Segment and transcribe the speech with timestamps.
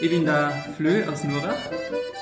[0.00, 1.54] ich bin der Flö aus Nurach.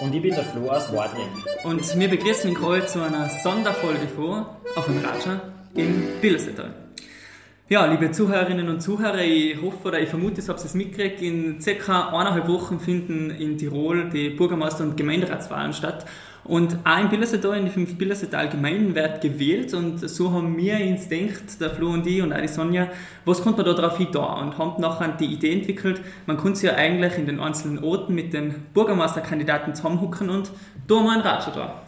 [0.00, 1.28] Und ich bin der Flo aus Wadring.
[1.62, 5.40] Und wir begrüßen mich heute zu einer Sonderfolge vor auf dem Raja
[5.74, 6.72] im Billersetal.
[7.68, 11.60] Ja, liebe Zuhörerinnen und Zuhörer, ich hoffe oder ich vermute, ihr habt es mitgekriegt, in
[11.60, 16.04] circa eineinhalb Wochen finden in Tirol die Bürgermeister- und Gemeinderatswahlen statt.
[16.44, 20.78] Und auch in Billersetal, in die fünf Billersetal Gemeinden wird gewählt und so haben wir
[20.78, 22.88] uns gedacht, der Flo und ich und auch die Sonja,
[23.24, 26.58] was konnte man da drauf hin da und haben nachher die Idee entwickelt, man könnte
[26.58, 30.50] sich ja eigentlich in den einzelnen Orten mit den Bürgermeisterkandidaten zusammenhucken und
[30.86, 31.82] da mal ein Ratsch da.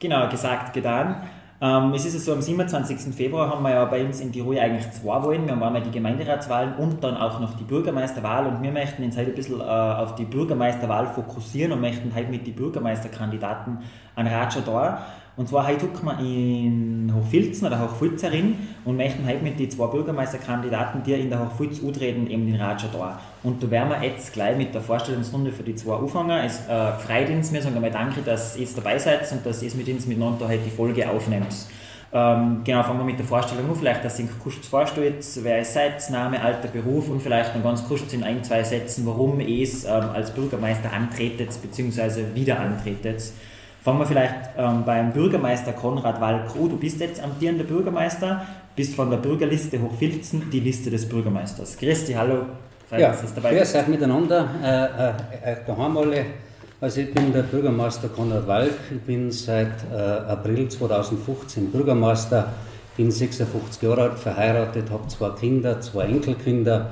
[0.00, 1.22] Genau, gesagt, getan.
[1.62, 3.14] Ähm, es ist ja so, am 27.
[3.14, 5.46] Februar haben wir ja bei uns in Tirol eigentlich zwei Wahlen.
[5.46, 8.46] Wir haben einmal die Gemeinderatswahlen und dann auch noch die Bürgermeisterwahl.
[8.46, 12.30] Und wir möchten uns heute ein bisschen äh, auf die Bürgermeisterwahl fokussieren und möchten heute
[12.30, 13.78] mit den Bürgermeisterkandidaten
[14.16, 15.06] an Ratscher da.
[15.34, 18.54] Und zwar heute gucken wir in Hochfilzen oder Hochfilzerin
[18.84, 22.88] und möchten heute mit den zwei Bürgermeisterkandidaten, die in der Hochfilz treten, eben den Ratscher
[22.92, 23.18] da.
[23.42, 26.38] Und da werden wir jetzt gleich mit der Vorstellungsrunde für die zwei anfangen.
[26.44, 29.70] Es äh, freut uns, wir sagen einmal danke, dass ihr dabei seid und dass ihr
[29.74, 31.54] mit uns miteinander heute die Folge aufnehmt.
[32.14, 33.74] Ähm, genau, fangen wir mit der Vorstellung an.
[33.74, 37.88] Vielleicht, dass ihr kurz vorstellt, wer ihr seid, Name, Alter, Beruf und vielleicht noch ganz
[37.88, 42.34] kurz in ein, zwei Sätzen, warum ihr ähm, als Bürgermeister antretet bzw.
[42.34, 43.32] wieder antretet.
[43.82, 46.68] Fangen wir vielleicht ähm, beim Bürgermeister Konrad Walkroh.
[46.68, 51.76] Du bist jetzt amtierender Bürgermeister, bist von der Bürgerliste Hochfilzen die Liste des Bürgermeisters.
[51.76, 52.46] Christi, hallo.
[52.88, 54.48] Freut ja, dass dabei grüß euch miteinander.
[55.44, 56.26] Äh, äh, daheim alle.
[56.80, 58.78] Also ich bin der Bürgermeister Konrad Walk.
[58.94, 62.52] Ich bin seit äh, April 2015 Bürgermeister,
[62.96, 66.90] bin 56 Jahre alt, verheiratet, habe zwei Kinder, zwei Enkelkinder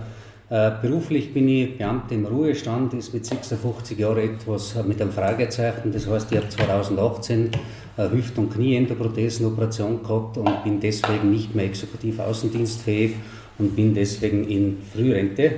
[0.50, 5.92] äh, beruflich bin ich Beamter im Ruhestand, ist mit 56 Jahren etwas mit einem Fragezeichen.
[5.92, 7.50] Das heißt, ich habe 2018
[7.96, 13.14] eine Hüft- und Knieendoprothesenoperation gehabt und bin deswegen nicht mehr exekutiv außendienstfähig
[13.58, 15.52] und bin deswegen in Frührente.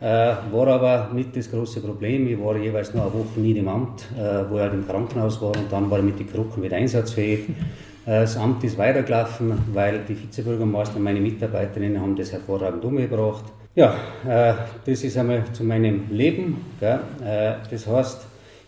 [0.00, 2.26] Äh, war aber nicht das große Problem.
[2.26, 5.42] Ich war jeweils nur eine Woche nie im Amt, äh, wo ich halt im Krankenhaus
[5.42, 7.40] war und dann war ich mit den Krücken wieder einsatzfähig.
[8.04, 13.44] Das Amt ist weitergelaufen, weil die Vizebürgermeister, meine Mitarbeiterinnen, haben das hervorragend umgebracht.
[13.74, 13.94] Ja,
[14.28, 14.52] äh,
[14.84, 16.58] das ist einmal zu meinem Leben.
[16.78, 16.98] Äh,
[17.70, 18.18] das heißt,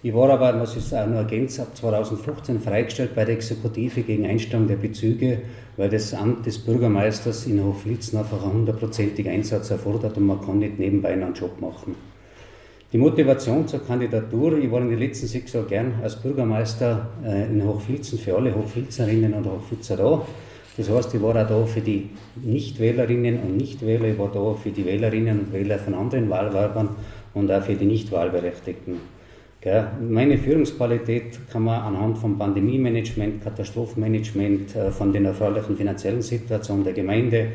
[0.03, 4.25] ich war aber, was ist auch nur ergänzt, ab 2015 freigestellt bei der Exekutive gegen
[4.25, 5.43] Einstellung der Bezüge,
[5.77, 10.59] weil das Amt des Bürgermeisters in Hochfilzen einfach einen hundertprozentigen Einsatz erfordert und man kann
[10.59, 11.97] nicht nebenbei einen Job machen.
[12.91, 17.47] Die Motivation zur Kandidatur, ich war in den letzten sechs Jahren gern als Bürgermeister äh,
[17.47, 20.27] in Hochfilzen für alle Hochfilzerinnen und Hochfilzer da.
[20.77, 22.11] Das heißt, ich war auch da für die
[22.43, 26.89] Nichtwählerinnen und Nichtwähler, ich war da für die Wählerinnen und Wähler von anderen Wahlwerbern
[27.33, 29.15] und auch für die Nichtwahlberechtigten.
[30.11, 36.93] Meine Führungsqualität kann man anhand vom Pandemie-Management, Katastrophenmanagement, äh, von den erforderlichen finanziellen Situationen der
[36.93, 37.47] Gemeinde,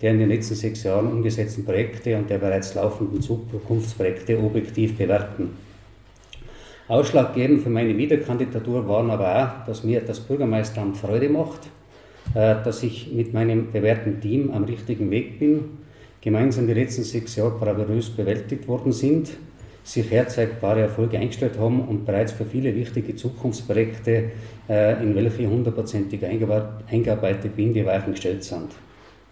[0.00, 5.56] der in den letzten sechs Jahren umgesetzten Projekte und der bereits laufenden Zukunftsprojekte objektiv bewerten.
[6.86, 11.62] Ausschlaggebend für meine Wiederkandidatur waren aber auch, dass mir das Bürgermeisteramt Freude macht,
[12.34, 15.64] dass ich mit meinem bewährten Team am richtigen Weg bin,
[16.20, 19.30] gemeinsam die letzten sechs Jahre bravourös bewältigt worden sind,
[19.86, 24.30] sich herzeigbare Erfolge eingestellt haben und bereits für viele wichtige Zukunftsprojekte,
[24.68, 28.72] äh, in welche ich hundertprozentig eingearbeitet bin, die Weichen gestellt sind.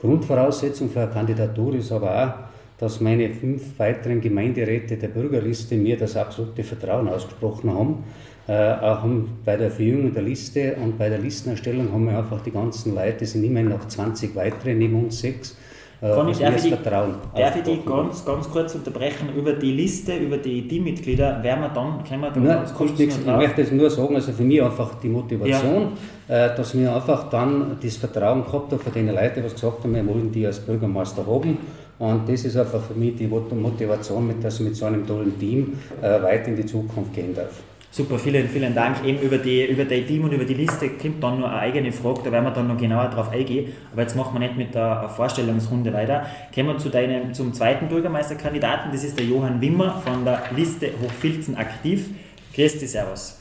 [0.00, 2.32] Grundvoraussetzung für eine Kandidatur ist aber auch,
[2.78, 8.04] dass meine fünf weiteren Gemeinderäte der Bürgerliste mir das absolute Vertrauen ausgesprochen haben,
[8.46, 9.04] äh, auch
[9.44, 13.24] bei der Verjüngung der Liste und bei der Listenerstellung haben wir einfach die ganzen Leute,
[13.24, 15.56] es sind immerhin noch 20 weitere neben uns sechs.
[16.02, 19.30] Äh, Kann ich, darf, ich, Vertrauen darf ich die ganz, ganz kurz unterbrechen?
[19.34, 22.98] Über die Liste, über die Teammitglieder, werden wir dann, können wir dann Nein, ganz kurz
[22.98, 25.92] nichts, Ich möchte es nur sagen, also für mich einfach die Motivation,
[26.28, 26.46] ja.
[26.46, 29.94] äh, dass wir einfach dann das Vertrauen gehabt haben von den Leuten, die gesagt haben,
[29.94, 31.56] wir wollen die als Bürgermeister haben.
[31.98, 35.78] Und das ist einfach für mich die Motivation, dass ich mit so einem tollen Team
[36.02, 37.62] äh, weit in die Zukunft gehen darf.
[37.96, 39.04] Super, vielen, vielen Dank.
[39.04, 41.92] Eben über die, über die Team und über die Liste kommt dann noch eine eigene
[41.92, 43.72] Frage, da werden wir dann noch genauer drauf eingehen.
[43.92, 46.26] Aber jetzt machen wir nicht mit der Vorstellungsrunde weiter.
[46.52, 50.88] Kommen wir zu deinem, zum zweiten Bürgermeisterkandidaten, das ist der Johann Wimmer von der Liste
[51.00, 52.08] Hochfilzen aktiv.
[52.52, 53.38] Grüß dich, Servus.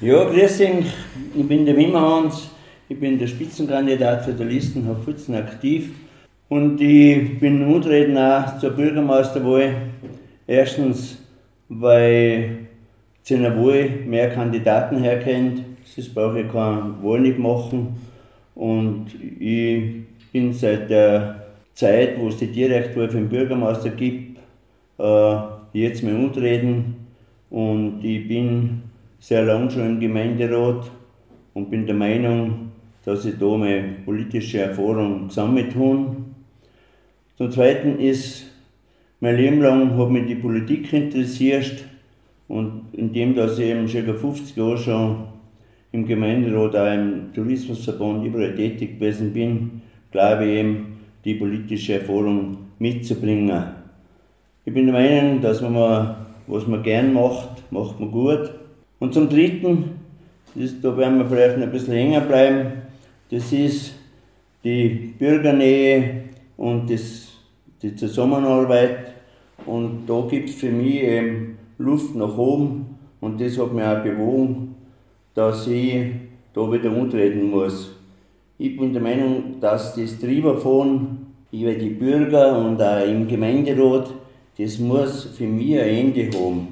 [0.00, 0.86] Ja, grüß dich.
[1.36, 2.50] Ich bin der Wimmer Hans.
[2.88, 5.92] Ich bin der Spitzenkandidat für die Listen Hochfilzen aktiv.
[6.48, 7.62] Und ich bin
[8.18, 9.76] auch zur Bürgermeisterwahl.
[10.44, 11.18] Erstens,
[11.68, 12.65] weil
[13.30, 15.62] wohl mehr Kandidaten herkennt.
[15.96, 17.96] Das brauche ich keine Wahl nicht machen.
[18.54, 19.06] Und
[19.38, 24.38] ich bin seit der Zeit, wo es die Direktwahl für den Bürgermeister gibt,
[24.98, 25.36] äh,
[25.72, 26.96] jetzt mal umtreten.
[27.50, 28.82] Und ich bin
[29.18, 30.90] sehr lang schon im Gemeinderat
[31.54, 32.72] und bin der Meinung,
[33.04, 36.16] dass ich da meine politische Erfahrung habe.
[37.36, 38.46] Zum Zweiten ist,
[39.20, 41.84] mein Leben lang hat mich die Politik interessiert
[42.48, 45.16] Und indem dass ich eben schon 50 Jahre schon
[45.92, 49.82] im Gemeinderat, auch im Tourismusverband überall tätig gewesen bin,
[50.12, 53.64] glaube ich eben, die politische Erfahrung mitzubringen.
[54.64, 56.16] Ich bin der Meinung, dass man,
[56.46, 58.50] was man gern macht, macht man gut.
[58.98, 59.90] Und zum Dritten,
[60.54, 62.72] das, da werden wir vielleicht noch ein bisschen länger bleiben,
[63.30, 63.94] das ist
[64.62, 66.22] die Bürgernähe
[66.56, 67.28] und das,
[67.82, 69.14] die Zusammenarbeit.
[69.66, 74.02] Und da gibt es für mich eben Luft nach oben und das hat mich auch
[74.02, 74.74] bewogen,
[75.34, 76.06] dass ich
[76.54, 77.92] da wieder umtreten muss.
[78.58, 84.10] Ich bin der Meinung, dass das Drüberfahren über die Bürger und auch im Gemeinderat,
[84.56, 86.68] das muss für mich ein Ende haben.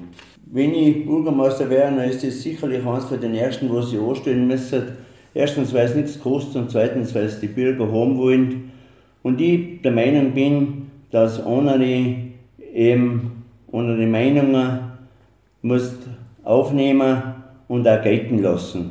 [0.47, 4.47] Wenn ich Bürgermeister wäre, dann ist das sicherlich eines von den ersten, was ich anstellen
[4.47, 4.97] müsste.
[5.35, 8.71] Erstens, weil es nichts kostet und zweitens, weil es die Bürger haben wollen.
[9.23, 12.15] Und ich der Meinung bin, dass andere
[12.73, 13.43] eben
[13.73, 14.79] andere Meinungen
[15.65, 15.95] muss
[16.45, 17.23] aufnehmen
[17.69, 18.91] und auch gelten lassen.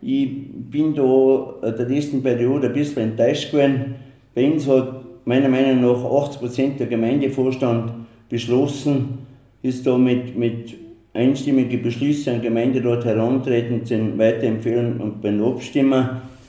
[0.00, 0.30] Ich
[0.70, 3.96] bin da der letzten Periode ein bisschen enttäuscht gewesen.
[4.34, 7.92] Bei uns hat meiner Meinung nach 80% der Gemeindevorstand
[8.28, 9.18] beschlossen,
[9.62, 10.74] ist da mit, mit
[11.14, 16.08] einstimmige Beschlüsse an Gemeinderat herantreten, zu weiterempfehlen und beim Abstimmen.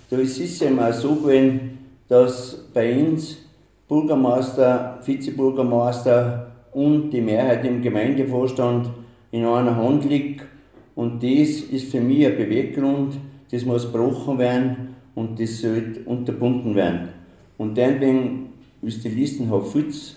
[0.10, 3.38] Da ist es eben auch so gewesen, dass bei uns
[3.88, 8.90] Bürgermeister, Vizebürgermeister und die Mehrheit im Gemeindevorstand
[9.36, 10.46] in einer Hand liegt.
[10.96, 13.18] Und das ist für mich ein Beweggrund,
[13.52, 17.10] das muss gebrochen werden und das sollte unterbunden werden.
[17.58, 20.16] Und deswegen ist die Listenhof Futz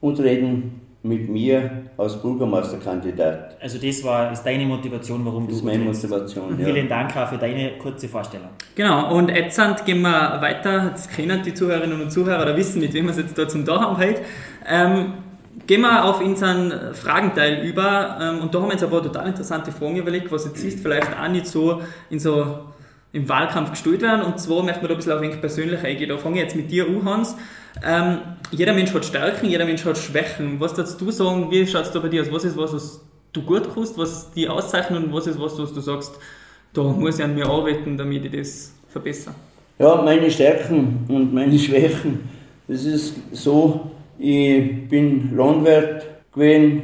[0.00, 3.58] und reden mit mir als Bürgermeisterkandidat.
[3.60, 5.66] Also das war, ist deine Motivation, warum das du...
[5.66, 6.64] Das ist meine Motivation, ja.
[6.64, 8.48] Vielen Dank auch für deine kurze Vorstellung.
[8.74, 10.88] Genau, und jetzt gehen wir weiter.
[10.88, 13.64] Jetzt kennen die Zuhörerinnen und Zuhörer oder wissen, mit wem wir es jetzt da zum
[13.64, 14.22] Tag haben heute.
[14.68, 15.12] Ähm,
[15.66, 18.18] gehen wir auf unseren Fragenteil über.
[18.20, 20.80] Ähm, und da haben wir jetzt ein paar total interessante Fragen überlegt, was jetzt ist,
[20.80, 21.80] vielleicht auch nicht so
[22.10, 22.58] in so
[23.12, 24.22] im Wahlkampf gestellt werden.
[24.22, 26.08] Und zwar möchten wir da ein bisschen auf ein persönlich eingehen.
[26.08, 27.36] Da fange ich jetzt mit dir an, Hans.
[27.84, 28.18] Ähm,
[28.50, 30.60] jeder Mensch hat Stärken, jeder Mensch hat Schwächen.
[30.60, 32.32] Was würdest du sagen, wie schaut es da bei dir aus?
[32.32, 33.00] Was ist was, was
[33.32, 36.18] du gut kannst, was die auszeichnet und was ist was, was du sagst,
[36.72, 39.34] da muss ich an mir arbeiten, damit ich das verbessere?
[39.78, 42.28] Ja, meine Stärken und meine Schwächen,
[42.68, 46.82] das ist so, ich bin Landwirt gewesen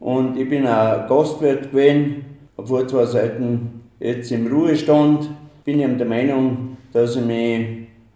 [0.00, 2.24] und ich bin auch Gastwirt gewesen,
[2.56, 5.28] vor zwei Seiten jetzt im Ruhestand.
[5.64, 7.66] Bin ich der Meinung, dass ich mich,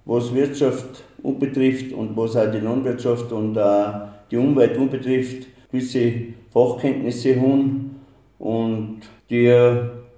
[0.04, 3.58] was Wirtschaft betrifft und was auch die Landwirtschaft und
[4.30, 6.12] die Umwelt betrifft, gewisse
[6.50, 8.00] Fachkenntnisse haben
[8.38, 9.00] und
[9.30, 9.52] die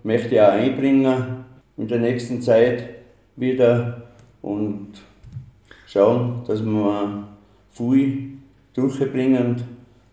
[0.03, 1.45] möchte ich auch einbringen
[1.77, 2.85] in der nächsten Zeit
[3.37, 4.03] wieder
[4.43, 4.89] und
[5.87, 7.25] schauen, dass wir
[7.71, 8.24] viel
[8.75, 9.63] durchbringen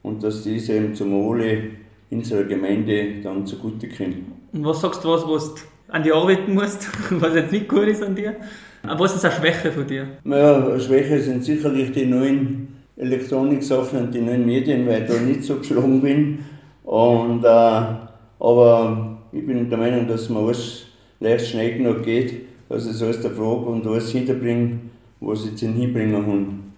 [0.04, 1.64] und dass diese eben zum Wohle
[2.10, 4.18] unserer Gemeinde dann zugute kommt.
[4.54, 7.88] Und was sagst du, was, was du an dir arbeiten musst, was jetzt nicht gut
[7.88, 8.36] ist an dir?
[8.84, 10.08] Aber was ist eine Schwäche von dir?
[10.24, 12.68] Naja, eine Schwäche sind sicherlich die neuen
[12.98, 16.40] Elektronik-Sachen und die neuen Medien, weil ich da nicht so geschlagen bin.
[16.84, 20.86] Und, äh, aber ich bin der Meinung, dass man alles
[21.20, 24.80] leicht schnell genug geht, dass ich alles der Frage und alles hinterbringe,
[25.20, 26.71] was ich jetzt hinbringen kann.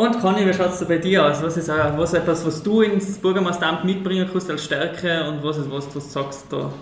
[0.00, 1.42] Und Conny, wie schaut es bei dir aus?
[1.42, 5.70] Was ist, was etwas, was du ins Bürgermeisteramt mitbringen kannst als Stärke und was ist
[5.70, 6.72] was, du sagst, da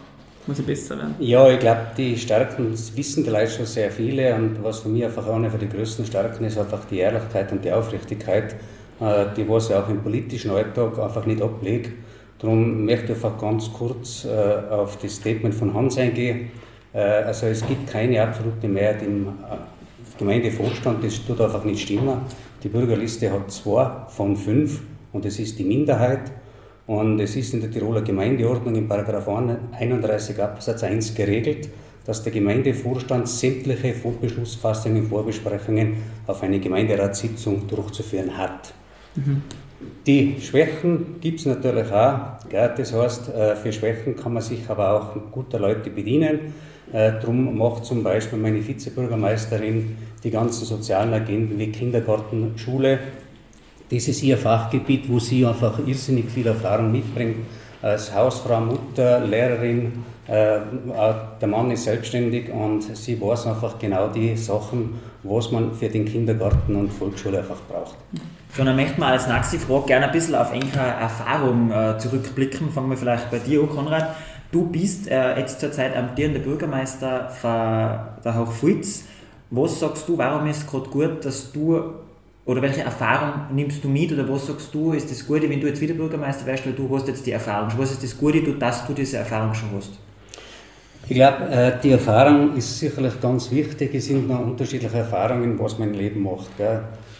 [0.46, 1.16] muss ich besser werden?
[1.18, 4.88] Ja, ich glaube, die Stärken das wissen die Leute schon sehr viele und was für
[4.88, 8.54] mich einfach eine den größten Stärken ist, einfach die Ehrlichkeit und die Aufrichtigkeit,
[9.00, 11.90] äh, die was ich auch im politischen Alltag einfach nicht ablege.
[12.38, 16.52] Darum möchte ich einfach ganz kurz äh, auf das Statement von Hans eingehen.
[16.92, 19.26] Äh, also es gibt keine absolute Mehrheit im
[20.18, 22.20] Gemeindevorstand, das tut einfach nicht stimmen.
[22.62, 24.80] Die Bürgerliste hat zwei von fünf
[25.12, 26.32] und es ist die Minderheit.
[26.86, 31.68] Und es ist in der Tiroler Gemeindeordnung in 31 Absatz 1 geregelt,
[32.06, 38.72] dass der Gemeindevorstand sämtliche Vorbeschlussfassungen und Vorbesprechungen auf eine Gemeinderatssitzung durchzuführen hat.
[39.14, 39.42] Mhm.
[40.06, 42.38] Die Schwächen gibt es natürlich auch.
[42.50, 46.54] Das heißt, äh, für Schwächen kann man sich aber auch guter Leute bedienen.
[46.92, 52.98] Äh, Darum macht zum Beispiel meine Vizebürgermeisterin die ganzen sozialen Agenten wie Kindergarten, Schule,
[53.90, 57.36] das ist ihr Fachgebiet, wo sie einfach irrsinnig viel Erfahrung mitbringt.
[57.80, 60.58] Als Hausfrau, Mutter, Lehrerin, äh,
[61.40, 66.04] der Mann ist selbstständig und sie weiß einfach genau die Sachen, was man für den
[66.04, 67.96] Kindergarten und Volksschule einfach braucht.
[68.54, 72.70] Schon dann möchten wir als nächste Frage gerne ein bisschen auf eure Erfahrung äh, zurückblicken.
[72.70, 74.16] Fangen wir vielleicht bei dir an, Konrad.
[74.50, 77.30] Du bist äh, jetzt zurzeit amtierender Bürgermeister
[78.24, 79.04] der Hochfulz.
[79.50, 81.80] Was sagst du, warum ist es gerade gut, dass du
[82.46, 85.66] oder welche Erfahrung nimmst du mit oder was sagst du, ist das Gute, wenn du
[85.66, 87.70] jetzt wieder Bürgermeister wärst, weil du hast jetzt die Erfahrung.
[87.76, 89.90] Was ist das Gute, dass du diese Erfahrung schon hast?
[91.06, 93.94] Ich glaube, äh, die Erfahrung ist sicherlich ganz wichtig.
[93.94, 96.50] Es sind noch unterschiedliche Erfahrungen, was mein Leben macht.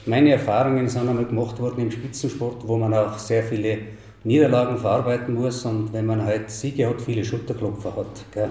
[0.06, 3.78] Meine Erfahrungen sind einmal gemacht worden im Spitzensport, wo man auch sehr viele
[4.24, 8.50] Niederlagen verarbeiten muss und wenn man halt Siege hat, viele Schulterklopfer hat.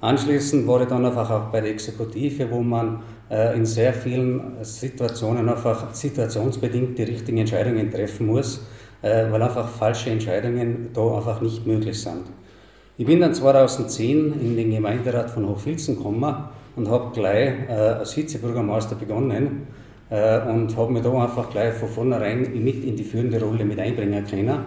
[0.00, 3.00] Anschließend war ich dann einfach auch bei der Exekutive, wo man
[3.30, 8.60] äh, in sehr vielen Situationen einfach situationsbedingt die richtigen Entscheidungen treffen muss,
[9.02, 12.22] äh, weil einfach falsche Entscheidungen da einfach nicht möglich sind.
[12.96, 16.34] Ich bin dann 2010 in den Gemeinderat von Hochfilzen gekommen
[16.76, 19.66] und habe gleich äh, als Vizebürgermeister begonnen
[20.10, 24.24] und habe mich da einfach gleich von vornherein mit in die führende Rolle mit einbringen
[24.24, 24.58] können.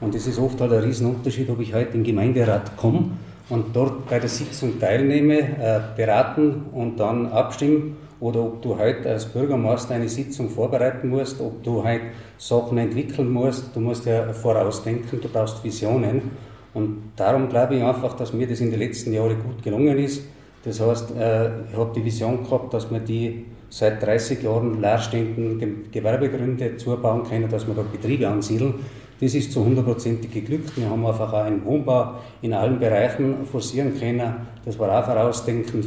[0.00, 3.10] Und es ist oft halt ein Riesenunterschied, ob ich heute den Gemeinderat komme
[3.48, 9.26] und dort bei der Sitzung teilnehme, beraten und dann abstimmen oder ob du heute als
[9.26, 12.02] Bürgermeister eine Sitzung vorbereiten musst, ob du heute
[12.38, 13.74] Sachen entwickeln musst.
[13.74, 16.30] Du musst ja vorausdenken, du brauchst Visionen.
[16.74, 20.22] Und darum glaube ich einfach, dass mir das in den letzten Jahren gut gelungen ist.
[20.62, 25.90] Das heißt, äh, ich habe die Vision gehabt, dass wir die seit 30 Jahren leerstehenden
[25.90, 28.74] Gewerbegründe zubauen können, dass wir dort Betriebe ansiedeln.
[29.20, 30.76] Das ist zu hundertprozentig geglückt.
[30.76, 34.34] Wir haben einfach auch einen Wohnbau in allen Bereichen forcieren können.
[34.64, 35.86] Das war auch vorausdenkend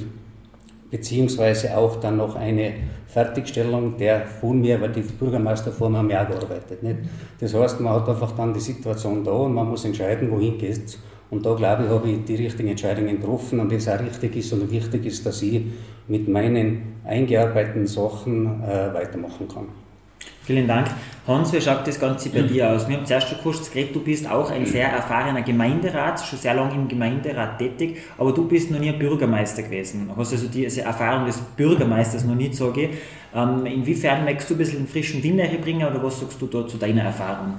[0.94, 2.74] beziehungsweise auch dann noch eine
[3.08, 6.84] Fertigstellung der von mir, weil die Bürgermeister vor mir haben ja gearbeitet.
[6.84, 6.98] Nicht?
[7.40, 10.86] Das heißt, man hat einfach dann die Situation da und man muss entscheiden, wohin geht
[10.86, 11.00] es.
[11.32, 14.54] Und da glaube ich, habe ich die richtigen Entscheidungen getroffen und das auch richtig ist
[14.54, 15.64] und wichtig ist, dass ich
[16.08, 19.66] mit meinen eingearbeiteten Sachen äh, weitermachen kann.
[20.46, 20.88] Vielen Dank.
[21.26, 22.90] Hans, wie schaut das Ganze bei dir aus?
[22.90, 26.54] Wir haben zuerst schon kurz geredet, du bist auch ein sehr erfahrener Gemeinderat, schon sehr
[26.54, 30.12] lange im Gemeinderat tätig, aber du bist noch nie Bürgermeister gewesen.
[30.18, 32.90] Hast also diese Erfahrung des Bürgermeisters noch nicht, sage ich.
[33.34, 36.78] Ähm, inwiefern möchtest du ein bisschen frischen Wind bringen oder was sagst du da zu
[36.78, 37.54] deiner Erfahrung?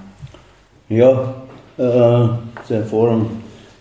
[0.90, 1.34] Ja,
[1.78, 2.28] äh,
[2.66, 3.30] zur Erfahrung.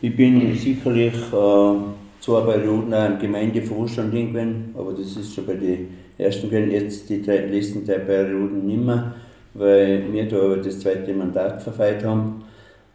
[0.01, 1.75] Ich bin sicherlich äh,
[2.21, 7.09] zwei Perioden auch im Gemeindevorstand gewesen, aber das ist schon bei den ersten gewesen, jetzt
[7.09, 9.13] die drei, letzten drei Perioden nicht mehr,
[9.53, 12.43] weil wir da das zweite Mandat verfeilt haben.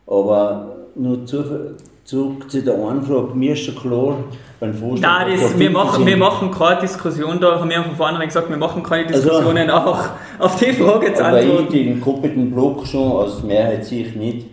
[0.07, 1.45] Aber nur zu,
[2.05, 4.17] zurück zu der einen Frage, mir ist schon klar,
[4.61, 5.03] beim Vorstand.
[5.03, 8.57] Nein, das, wir, machen, wir machen keine Diskussion da, wir haben von vornherein gesagt, wir
[8.57, 10.05] machen keine also, Diskussionen also, auch
[10.39, 11.49] auf die Frage zu antworten.
[11.49, 14.47] Weil ich den kompletten Block schon aus Mehrheit sehe ich nicht,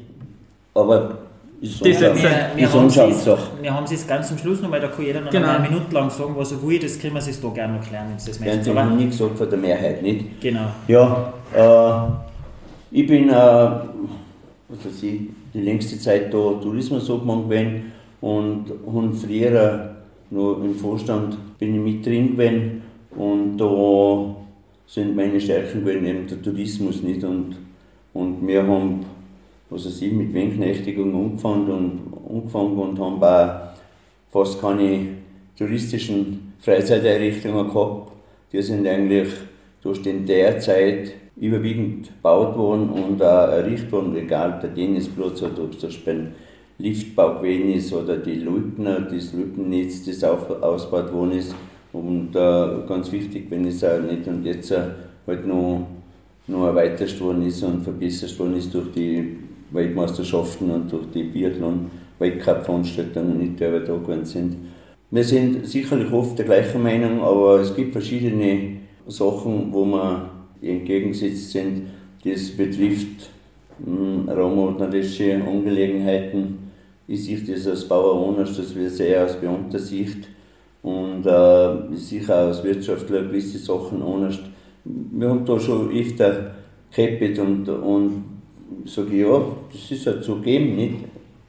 [0.74, 1.25] aber
[1.62, 2.92] das wir, wir, haben
[3.62, 5.48] wir haben es ganz zum Schluss noch, weil da kann jeder noch genau.
[5.48, 8.08] eine Minute lang sagen, was er will, das können wir sich da gerne noch klären,
[8.10, 8.76] wenn Sie das möchten.
[8.76, 10.42] Ja, nie gesagt von der Mehrheit, nicht?
[10.42, 10.68] Genau.
[10.88, 12.12] Ja, äh,
[12.92, 15.22] ich bin, äh, was weiß ich,
[15.54, 19.96] die längste Zeit da Tourismusobmann gewesen und, und früher
[20.30, 22.82] noch im Vorstand bin ich mit drin gewesen
[23.12, 24.36] und da
[24.88, 27.56] sind meine Stärken gewesen, eben der Tourismus nicht und,
[28.14, 29.06] und wir haben
[29.70, 33.76] was weiß ich, mit Wenknächtigung angefangen und, angefangen und haben auch
[34.32, 35.08] fast keine
[35.58, 38.12] touristischen Freizeiteinrichtungen gehabt.
[38.52, 39.30] Die sind eigentlich
[39.82, 45.84] durch den derzeit überwiegend gebaut worden und auch errichtet worden, egal der Tennisplatz oder ob
[45.84, 46.32] es beim
[46.78, 51.56] Liftbau gewesen ist oder die Lütner, das Lütennetz, das ausgebaut worden ist.
[51.94, 55.88] Und äh, ganz wichtig, wenn es auch nicht und jetzt halt noch,
[56.48, 59.38] noch erweitert worden ist und verbessert worden ist durch die
[59.72, 64.58] Weltmeisterschaften und durch die Biathlon-Weltcup-Veranstaltungen nicht mehr da geworden sind.
[65.12, 70.30] Wir sind sicherlich oft der gleichen Meinung, aber es gibt verschiedene Sachen, wo wir
[70.62, 71.84] entgegengesetzt sind.
[72.24, 73.30] Das betrifft
[73.84, 76.60] hm, raumordnerische Angelegenheiten.
[77.08, 80.28] Ich sehe das als Bauer anders, das wir sehr aus Beamter Sicht
[80.86, 84.38] und äh, ich sehe auch als Wirtschaftler gewisse Sachen anders.
[84.84, 86.52] Wir haben da schon öfter
[86.96, 88.24] gehabt und, und
[88.86, 89.42] sage ich, ja,
[89.72, 90.96] das ist halt so gegeben, nicht?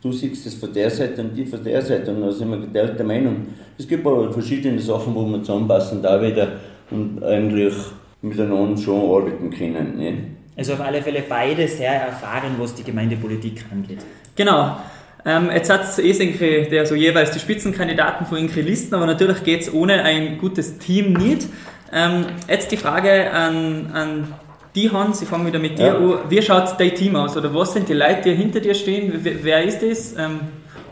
[0.02, 2.58] Du siehst es von der Seite und die von der Seite und da sind wir
[2.58, 3.46] geteilter Meinung.
[3.78, 6.52] Es gibt aber verschiedene Sachen, wo wir zusammenpassen da wieder
[6.90, 7.74] und eigentlich
[8.22, 9.96] miteinander schon arbeiten können.
[9.96, 10.18] Nicht?
[10.56, 13.98] Also auf alle Fälle beide sehr erfahren, was die Gemeindepolitik angeht.
[14.34, 14.76] Genau.
[15.24, 19.42] Ähm, jetzt hat es eh der so jeweils die Spitzenkandidaten von Inkre Listen, aber natürlich
[19.42, 21.48] geht es ohne ein gutes Team nicht.
[21.92, 24.34] Ähm, jetzt die Frage an, an
[24.76, 25.96] die Hans, ich fange wieder mit dir ja.
[25.96, 26.18] an.
[26.28, 27.36] Wie schaut dein Team aus?
[27.36, 29.12] Oder was sind die Leute, die hinter dir stehen?
[29.22, 30.14] Wer ist das?
[30.16, 30.40] Ähm,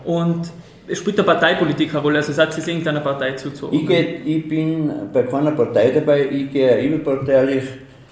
[0.04, 0.50] und
[0.92, 2.18] spielt der Parteipolitik eine Rolle?
[2.18, 3.82] Also seid ihr irgendeiner Partei zuzuordnen?
[3.82, 7.64] Ich, geh, ich bin bei keiner Partei dabei, ich gehe überparteilich,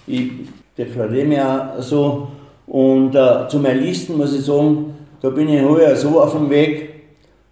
[0.06, 0.30] ich
[0.76, 2.28] deklariere mich auch so.
[2.66, 6.50] Und äh, zu meinen Listen muss ich sagen, da bin ich heuer so auf dem
[6.50, 6.80] Weg.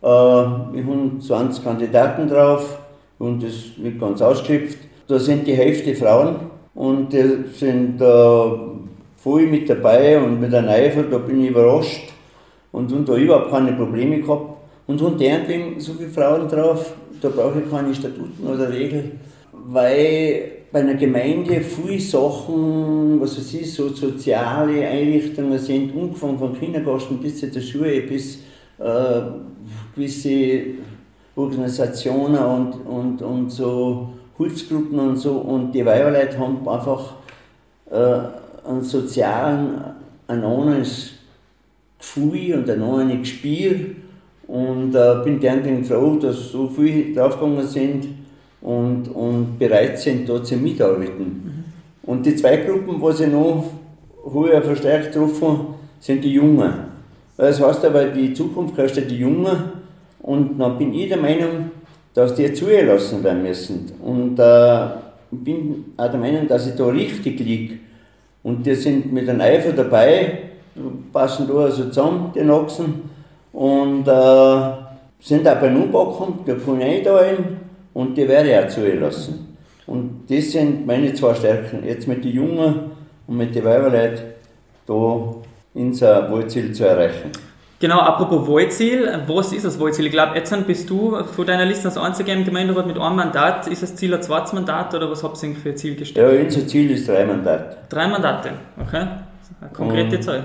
[0.02, 2.78] Äh, ich habe 20 Kandidaten drauf
[3.18, 4.78] und das wird ganz ausgeschöpft.
[5.08, 8.70] Da sind die Hälfte Frauen und die sind da
[9.16, 12.12] voll mit dabei und mit einem Eifer, da bin ich überrascht
[12.72, 14.56] und, und da überhaupt keine Probleme gehabt.
[14.86, 19.20] Und und deswegen so viele Frauen drauf, da brauche ich keine Statuten oder Regeln,
[19.52, 26.58] weil bei einer Gemeinde viele Sachen, was es ist, so soziale Einrichtungen sind, angefangen von
[26.58, 28.38] Kindergarten bis zur Schule, bis
[28.78, 29.20] äh,
[29.94, 30.62] gewisse
[31.36, 35.32] Organisationen und, und, und so Hilfsgruppen und so.
[35.32, 37.14] Und die Weiberleute haben einfach
[37.90, 39.80] äh, einen sozialen,
[40.26, 41.12] ein anderes
[41.98, 43.96] Gefühl und ein anderes Spiel.
[44.46, 48.08] Und äh, bin deswegen froh, dass so viele draufgegangen sind
[48.60, 51.24] und, und bereit sind, dort zu mitarbeiten.
[51.24, 51.64] Mhm.
[52.02, 53.64] Und die zwei Gruppen, was ich noch
[54.32, 56.72] höher verstärkt getroffen sind die Jungen.
[57.36, 59.56] Das heißt aber, die Zukunft kostet die Jungen
[60.22, 61.69] und dann bin ich der Meinung,
[62.14, 63.92] dass die zugelassen werden müssen.
[64.02, 64.86] Und äh,
[65.30, 67.78] bin auch der Meinung, dass ich da richtig liege.
[68.42, 70.38] Und die sind mit einem Eifer dabei,
[71.12, 73.10] passen da also zusammen, die Nachsen,
[73.52, 74.72] und äh,
[75.20, 77.60] sind auch beim Umbacken, da kann ich da ein
[77.92, 79.56] und die werde ich auch zugelassen.
[79.86, 82.74] Und das sind meine zwei Stärken, jetzt mit den Jungen
[83.26, 84.24] und mit den Weiberleuten
[84.86, 85.34] da
[85.74, 87.30] unser Wohlziel zu erreichen.
[87.80, 90.04] Genau, apropos Wahlziel, was ist das Wahlziel?
[90.04, 93.68] Ich glaube, jetzt bist du von deiner Liste als einziger im Gemeinderat mit einem Mandat.
[93.68, 96.30] Ist das Ziel ein zweites Mandat oder was habt ihr für ein Ziel gestellt?
[96.30, 97.78] Ja, unser Ziel ist drei Mandate.
[97.88, 99.06] Drei Mandate, okay.
[99.62, 100.44] Eine konkrete Und, Zahl.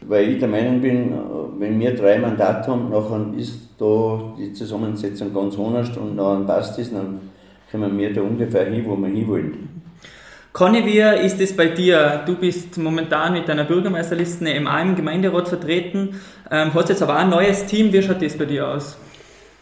[0.00, 1.14] Weil ich der Meinung bin,
[1.60, 6.80] wenn wir drei Mandate haben, dann ist da die Zusammensetzung ganz anders und dann passt
[6.80, 7.20] es, dann
[7.70, 9.81] kommen wir da ungefähr hin, wo wir hinwollen.
[10.52, 12.24] Conny, wie ist es bei dir?
[12.26, 17.20] Du bist momentan mit deiner Bürgermeisterliste im im Gemeinderat vertreten, ähm, hast jetzt aber auch
[17.20, 17.90] ein neues Team.
[17.90, 18.98] Wie schaut das bei dir aus?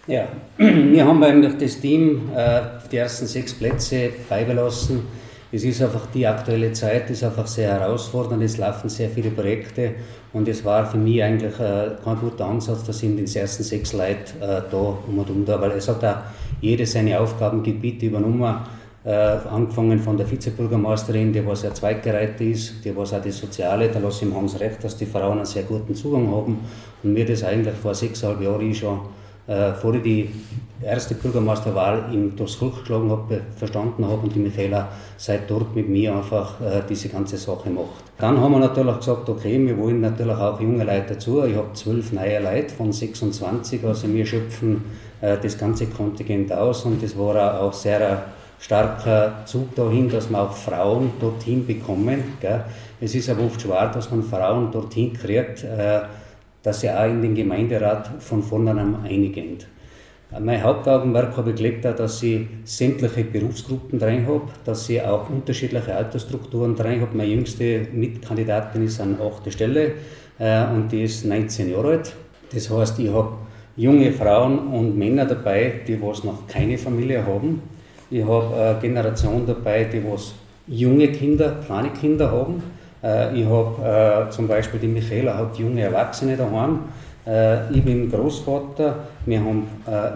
[0.09, 5.03] Ja, wir haben eigentlich das Team äh, die ersten sechs Plätze beibelassen.
[5.53, 9.93] Es ist einfach die aktuelle Zeit, ist einfach sehr herausfordernd, es laufen sehr viele Projekte
[10.33, 13.93] und es war für mich eigentlich äh, kein guter Ansatz, dass sind die ersten sechs
[13.93, 16.17] Leute äh, da um und um da, weil es hat auch
[16.61, 18.57] jede seine Aufgabengebiete übernommen
[19.05, 23.89] äh, angefangen von der Vizebürgermeisterin, die was ja zweitgereiht ist, die was auch die Soziale,
[23.89, 26.59] da lasse ich ihm Hans recht, dass die Frauen einen sehr guten Zugang haben
[27.03, 29.01] und mir das eigentlich vor sechseinhalb Jahren schon,
[29.47, 30.29] äh, vor die
[30.83, 35.89] erste Bürgermeisterwahl ihm durchs Volk geschlagen habe, verstanden habe und die Michaela seit dort mit
[35.89, 38.05] mir einfach äh, diese ganze Sache macht.
[38.19, 41.43] Dann haben wir natürlich gesagt, okay, wir wollen natürlich auch junge Leute dazu.
[41.45, 44.85] Ich habe zwölf neue Leute von 26, also wir schöpfen
[45.23, 48.25] äh, das ganze Kontingent aus und das war auch sehr
[48.61, 52.37] starker Zug dahin, dass wir auch Frauen dorthin bekommen.
[52.41, 52.65] Gell.
[53.01, 56.01] Es ist aber oft schwer, dass man Frauen dorthin kriegt, äh,
[56.63, 59.59] dass sie auch in den Gemeinderat von vornherein einigen.
[60.39, 65.97] Mein Hauptaugenmerk habe ich gelegt, dass ich sämtliche Berufsgruppen drin habe, dass ich auch unterschiedliche
[65.97, 67.17] Altersstrukturen drin habe.
[67.17, 69.53] Meine jüngste Mitkandidatin ist an 8.
[69.53, 69.93] Stelle
[70.39, 72.15] äh, und die ist 19 Jahre alt.
[72.53, 73.33] Das heißt, ich habe
[73.77, 77.63] junge Frauen und Männer dabei, die was noch keine Familie haben
[78.11, 80.35] ich habe eine Generation dabei, die was
[80.67, 82.63] junge Kinder, kleine Kinder haben.
[83.03, 86.81] Äh, ich habe äh, zum Beispiel die Michaela hat junge Erwachsene daheim.
[87.27, 88.97] Äh, ich bin Großvater.
[89.27, 89.67] Wir haben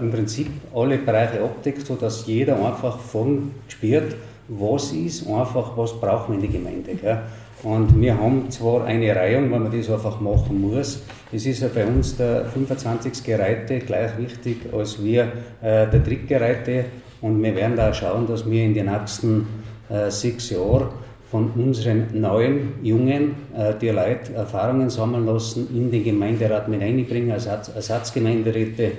[0.00, 4.16] im Prinzip alle Bereiche abdeckt, sodass jeder einfach von spürt,
[4.48, 6.94] was ist, einfach was braucht man in der Gemeinde.
[6.94, 7.18] Gell?
[7.62, 11.02] Und wir haben zwar eine Reihung, weil man das einfach machen muss.
[11.32, 13.24] Es ist ja bei uns der 25.
[13.24, 15.22] Gereihte gleich wichtig als wir
[15.62, 16.84] äh, der Drittgereihte.
[17.24, 19.46] Und wir werden da schauen, dass wir in den nächsten
[19.88, 20.88] äh, sechs Jahren
[21.30, 27.32] von unseren neuen, jungen, äh, die Leute Erfahrungen sammeln lassen, in den Gemeinderat mit einbringen
[27.32, 28.92] als Ersatzgemeinderäte.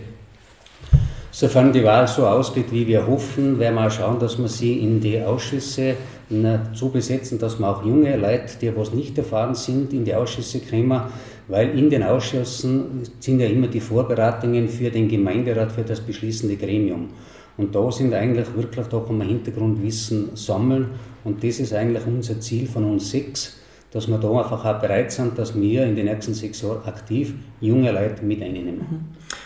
[1.30, 4.80] Sofern die Wahl so ausgeht, wie wir hoffen, werden wir auch schauen, dass wir sie
[4.80, 5.94] in die Ausschüsse
[6.74, 10.62] so besetzen, dass wir auch junge Leute, die was nicht erfahren sind, in die Ausschüsse
[10.62, 11.00] kommen,
[11.48, 16.56] weil in den Ausschüssen sind ja immer die Vorbereitungen für den Gemeinderat, für das beschließende
[16.56, 17.10] Gremium.
[17.58, 20.90] Und da sind eigentlich wirklich, da kann man Hintergrundwissen sammeln
[21.24, 23.58] und das ist eigentlich unser Ziel von uns sechs,
[23.92, 27.34] dass wir da einfach auch bereit sind, dass wir in den nächsten sechs Jahren aktiv
[27.62, 28.76] junge Leute mit einnehmen.
[28.76, 29.00] Mhm.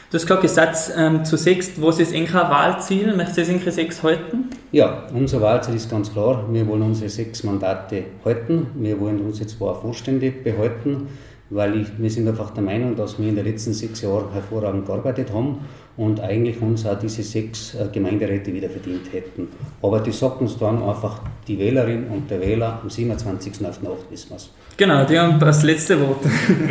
[0.10, 3.16] Du hast gerade gesagt, ähm, zu sechs, was ist eigentlich ein Wahlziel?
[3.16, 4.50] Möchtest du das sechs halten?
[4.72, 6.46] Ja, unser Wahlziel ist ganz klar.
[6.52, 8.66] Wir wollen unsere sechs Mandate halten.
[8.74, 11.10] Wir wollen unsere zwei Vorstände behalten,
[11.50, 14.86] weil ich, wir sind einfach der Meinung, dass wir in den letzten sechs Jahren hervorragend
[14.86, 15.66] gearbeitet haben
[15.98, 19.48] und eigentlich uns auch diese sechs äh, Gemeinderäte wieder verdient hätten.
[19.82, 23.66] Aber die sagt uns dann einfach die Wählerin und der Wähler am 27.
[23.66, 24.52] auf Nacht wissen wir es.
[24.80, 26.24] Genau, die haben das letzte Wort.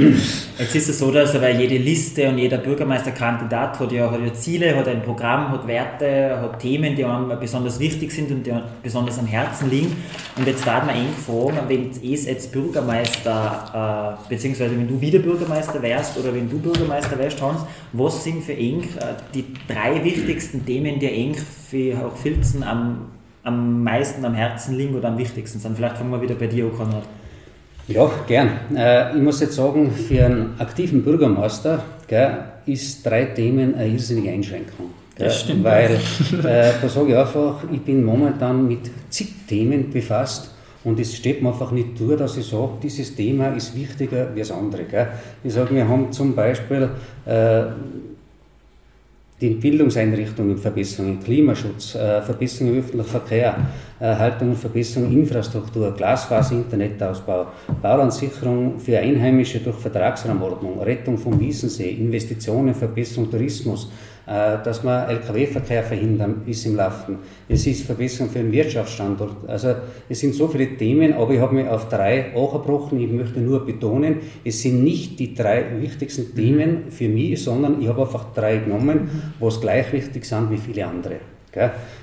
[0.58, 4.32] Jetzt ist es so, dass aber jede Liste und jeder Bürgermeisterkandidat hat ja, hat ja
[4.32, 8.54] Ziele, hat ein Programm, hat Werte, hat Themen, die einem besonders wichtig sind und die
[8.82, 9.94] besonders am Herzen liegen.
[10.36, 15.18] Und jetzt darf man eng fragen, wenn du jetzt Bürgermeister, äh, beziehungsweise wenn du wieder
[15.18, 17.60] Bürgermeister wärst oder wenn du Bürgermeister wärst, Hans,
[17.92, 23.10] was sind für eng äh, die drei wichtigsten Themen, die eng für Filzen am,
[23.42, 25.76] am meisten am Herzen liegen oder am wichtigsten sind?
[25.76, 27.04] Vielleicht fangen wir wieder bei dir Konrad.
[27.88, 28.50] Ja, gern.
[28.76, 34.30] Äh, ich muss jetzt sagen, für einen aktiven Bürgermeister gell, ist drei Themen eine irrsinnige
[34.30, 34.90] Einschränkung.
[35.16, 35.26] Gell?
[35.26, 35.64] Das stimmt.
[35.64, 40.50] Weil äh, da sage ich einfach, ich bin momentan mit zig Themen befasst
[40.84, 44.40] und es steht mir einfach nicht durch, dass ich sage, dieses Thema ist wichtiger wie
[44.40, 44.84] das andere.
[44.84, 45.08] Gell.
[45.42, 46.90] Ich sage, wir haben zum Beispiel
[47.24, 47.62] äh,
[49.40, 53.56] die Bildungseinrichtungen Verbesserungen, Klimaschutz, äh, Verbesserung öffentlicher Verkehr,
[54.00, 57.46] Erhaltung und Verbesserung Infrastruktur, Glasfaser, Internetausbau,
[57.80, 63.90] Baulandsicherung für Einheimische durch Vertragsraumordnung, Rettung vom Wiesensee, Investitionen, Verbesserung Tourismus,
[64.28, 67.16] dass man Lkw-Verkehr verhindern, ist im Laufen.
[67.48, 69.48] Es ist Verbesserung für den Wirtschaftsstandort.
[69.48, 69.74] Also
[70.06, 73.00] es sind so viele Themen, aber ich habe mich auf drei angebrochen.
[73.00, 77.88] Ich möchte nur betonen, es sind nicht die drei wichtigsten Themen für mich, sondern ich
[77.88, 79.08] habe einfach drei genommen,
[79.40, 81.16] was gleich wichtig sind wie viele andere.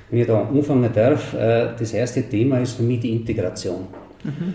[0.10, 3.88] Wenn ich da anfangen darf, äh, das erste Thema ist für mich die Integration.
[4.24, 4.54] Mhm.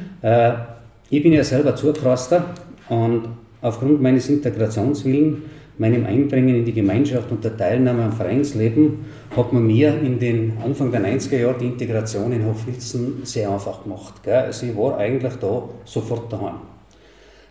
[1.09, 2.46] Ich bin ja selber Zurkraster
[2.88, 3.28] und
[3.62, 5.38] aufgrund meines Integrationswillens
[5.81, 10.59] meinem Einbringen in die Gemeinschaft und der Teilnahme am Vereinsleben hat man mir in den
[10.62, 14.23] Anfang der 90er Jahre die Integration in Hochfilzen sehr einfach gemacht.
[14.23, 14.35] Gell?
[14.35, 16.57] Also ich war eigentlich da sofort daheim.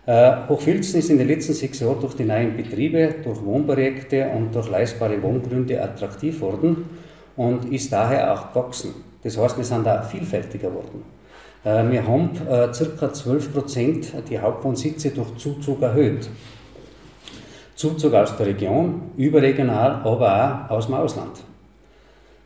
[0.06, 4.54] Äh, Hochfilzen ist in den letzten sechs Jahren durch die neuen Betriebe, durch Wohnprojekte und
[4.54, 6.84] durch leistbare Wohngründe attraktiv worden
[7.36, 8.94] und ist daher auch gewachsen.
[9.24, 11.02] Das heißt, wir sind da vielfältiger geworden.
[11.64, 13.12] Äh, wir haben äh, ca.
[13.12, 16.28] 12 Prozent die Hauptwohnsitze durch Zuzug erhöht.
[17.80, 21.30] Zuzug aus der Region, überregional, aber auch aus dem Ausland.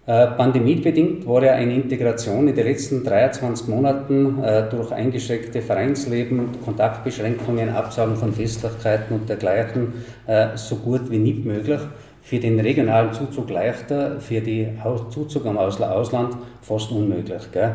[0.06, 6.50] Äh, pandemiebedingt war ja eine Integration in den letzten 23 Monaten äh, durch eingeschränkte Vereinsleben,
[6.64, 9.94] Kontaktbeschränkungen, Absagen von Festlichkeiten und dergleichen
[10.28, 11.80] äh, so gut wie nicht möglich.
[12.22, 14.78] Für den regionalen Zuzug leichter, für den
[15.10, 17.50] Zuzug am Ausland fast unmöglich.
[17.50, 17.74] Gell?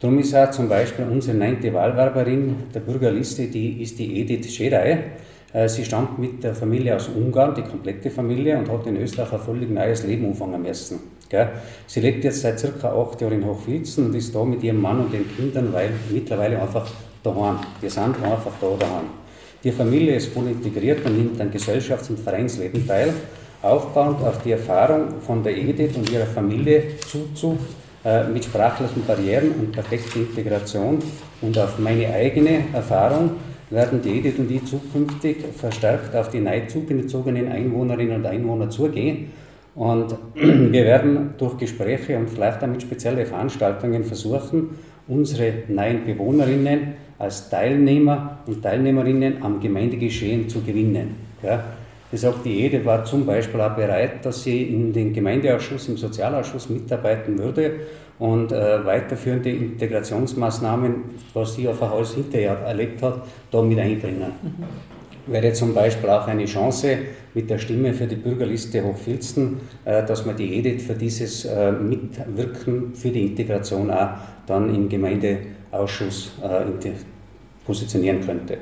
[0.00, 5.04] Darum ist auch zum Beispiel unsere neunte Wahlwerberin der Bürgerliste, die ist die Edith Schedei.
[5.56, 9.32] Äh, sie stammt mit der Familie aus Ungarn, die komplette Familie, und hat in Österreich
[9.32, 11.00] ein völlig neues Leben anfangen müssen.
[11.86, 15.00] Sie lebt jetzt seit circa acht Jahren in Hochfilzen und ist da mit ihrem Mann
[15.00, 16.86] und den Kindern, weil mittlerweile einfach
[17.22, 17.56] daheim.
[17.80, 19.06] Wir sind einfach da daheim.
[19.64, 23.12] Die Familie ist voll integriert und nimmt an Gesellschafts- und Vereinsleben teil,
[23.62, 27.58] aufbauend auf die Erfahrung von der Edith und ihrer Familie Zuzug
[28.04, 30.98] äh, mit sprachlichen Barrieren und perfekter Integration
[31.40, 33.30] und auf meine eigene Erfahrung
[33.70, 39.30] werden die Edith und ich zukünftig verstärkt auf die neu zugezogenen Einwohnerinnen und Einwohner zugehen.
[39.74, 44.70] Und wir werden durch Gespräche und vielleicht auch mit speziellen Veranstaltungen versuchen,
[45.08, 51.14] unsere neuen Bewohnerinnen als Teilnehmer und Teilnehmerinnen am Gemeindegeschehen zu gewinnen.
[51.42, 51.62] Ja.
[52.12, 55.96] Das sagt die Ede war zum Beispiel auch bereit, dass sie in den Gemeindeausschuss, im
[55.96, 57.72] Sozialausschuss mitarbeiten würde
[58.18, 60.94] und äh, weiterführende Integrationsmaßnahmen,
[61.34, 64.32] was sie einfach alles hinterher erlebt hat, da mit einbringen.
[64.42, 65.32] Mhm.
[65.32, 66.98] Wäre zum Beispiel auch eine Chance
[67.34, 71.72] mit der Stimme für die Bürgerliste Hochfilzen, äh, dass man die Edith für dieses äh,
[71.72, 74.10] Mitwirken für die Integration auch
[74.46, 76.90] dann im Gemeindeausschuss äh,
[77.66, 78.58] positionieren könnte.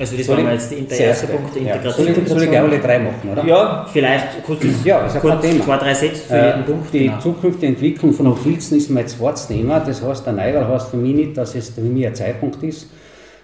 [0.00, 2.06] Also das war jetzt der erste Punkt, der Integration.
[2.06, 2.14] Ja.
[2.14, 3.44] Soll, ich, soll ich alle drei machen, oder?
[3.44, 6.94] Ja, vielleicht kurz, ja, ist kurz zwei, drei Sätze zu jedem äh, Punkt.
[6.94, 7.18] Die genau.
[7.18, 9.78] zukünftige Entwicklung von Hochfilzen ist mein zweites Thema.
[9.80, 12.88] Das heißt, der Neuwahl heißt für mich nicht, dass es für mich ein Zeitpunkt ist.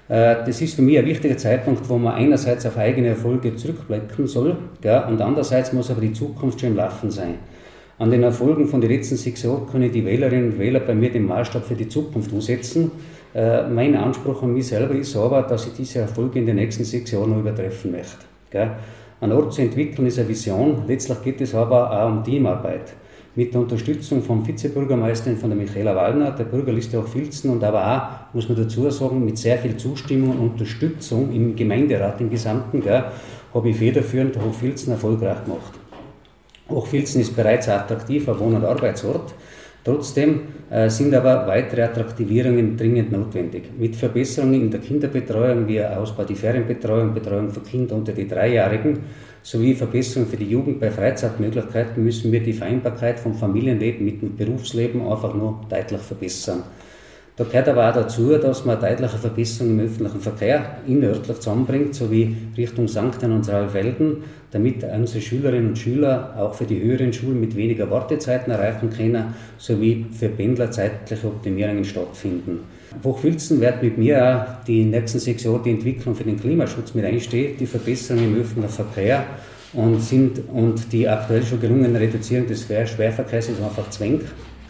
[0.08, 4.26] Äh, das ist für mich ein wichtiger Zeitpunkt, wo man einerseits auf eigene Erfolge zurückblicken
[4.26, 7.34] soll gell, und andererseits muss aber die Zukunft schon im Laufen sein.
[7.98, 11.10] An den Erfolgen von den letzten sechs Jahren können die Wählerinnen und Wähler bei mir
[11.10, 12.90] den Maßstab für die Zukunft umsetzen.
[13.36, 16.84] Äh, mein Anspruch an mich selber ist aber, dass ich diese Erfolge in den nächsten
[16.84, 18.24] sechs Jahren noch übertreffen möchte.
[18.50, 18.70] Gell?
[19.20, 22.94] Ein Ort zu entwickeln ist eine Vision, letztlich geht es aber auch um Teamarbeit.
[23.34, 27.86] Mit der Unterstützung vom Vizebürgermeisterin von der Michaela Wallner, der Bürgerliste auch Filzen und aber
[27.86, 32.82] auch, muss man dazu sagen, mit sehr viel Zustimmung und Unterstützung im Gemeinderat im Gesamten,
[32.86, 35.72] habe ich federführend Hochfilzen erfolgreich gemacht.
[36.70, 39.34] Hochfilzen ist bereits ein attraktiver Wohn- und Arbeitsort
[39.86, 43.70] Trotzdem äh, sind aber weitere Attraktivierungen dringend notwendig.
[43.78, 48.98] Mit Verbesserungen in der Kinderbetreuung wie Ausbau der Ferienbetreuung, Betreuung für Kinder unter die Dreijährigen
[49.44, 54.34] sowie Verbesserungen für die Jugend bei Freizeitmöglichkeiten müssen wir die Vereinbarkeit vom Familienleben mit dem
[54.34, 56.64] Berufsleben einfach nur deutlich verbessern.
[57.36, 62.34] Da gehört aber auch dazu, dass man deutliche Verbesserungen im öffentlichen Verkehr innerörtlich zusammenbringt, sowie
[62.56, 63.22] Richtung St.
[63.24, 68.50] und Ralfelden, damit unsere Schülerinnen und Schüler auch für die höheren Schulen mit weniger Wartezeiten
[68.50, 72.60] erreichen können, sowie für Pendler zeitliche Optimierungen stattfinden.
[73.04, 77.04] Hochfilzen wird mit mir auch die nächsten sechs Jahre die Entwicklung für den Klimaschutz mit
[77.04, 79.26] einstehen, die Verbesserungen im öffentlichen Verkehr
[79.74, 84.22] und, sind, und die aktuell schon gelungene Reduzierung des Schwerverkehrs ist einfach zwingend.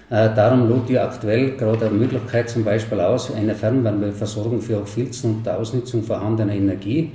[0.09, 5.37] Äh, darum lobt ihr aktuell gerade eine Möglichkeit zum Beispiel aus, eine Fernwärmeversorgung für Hochfilzen
[5.37, 7.11] und der Ausnutzung vorhandener Energie.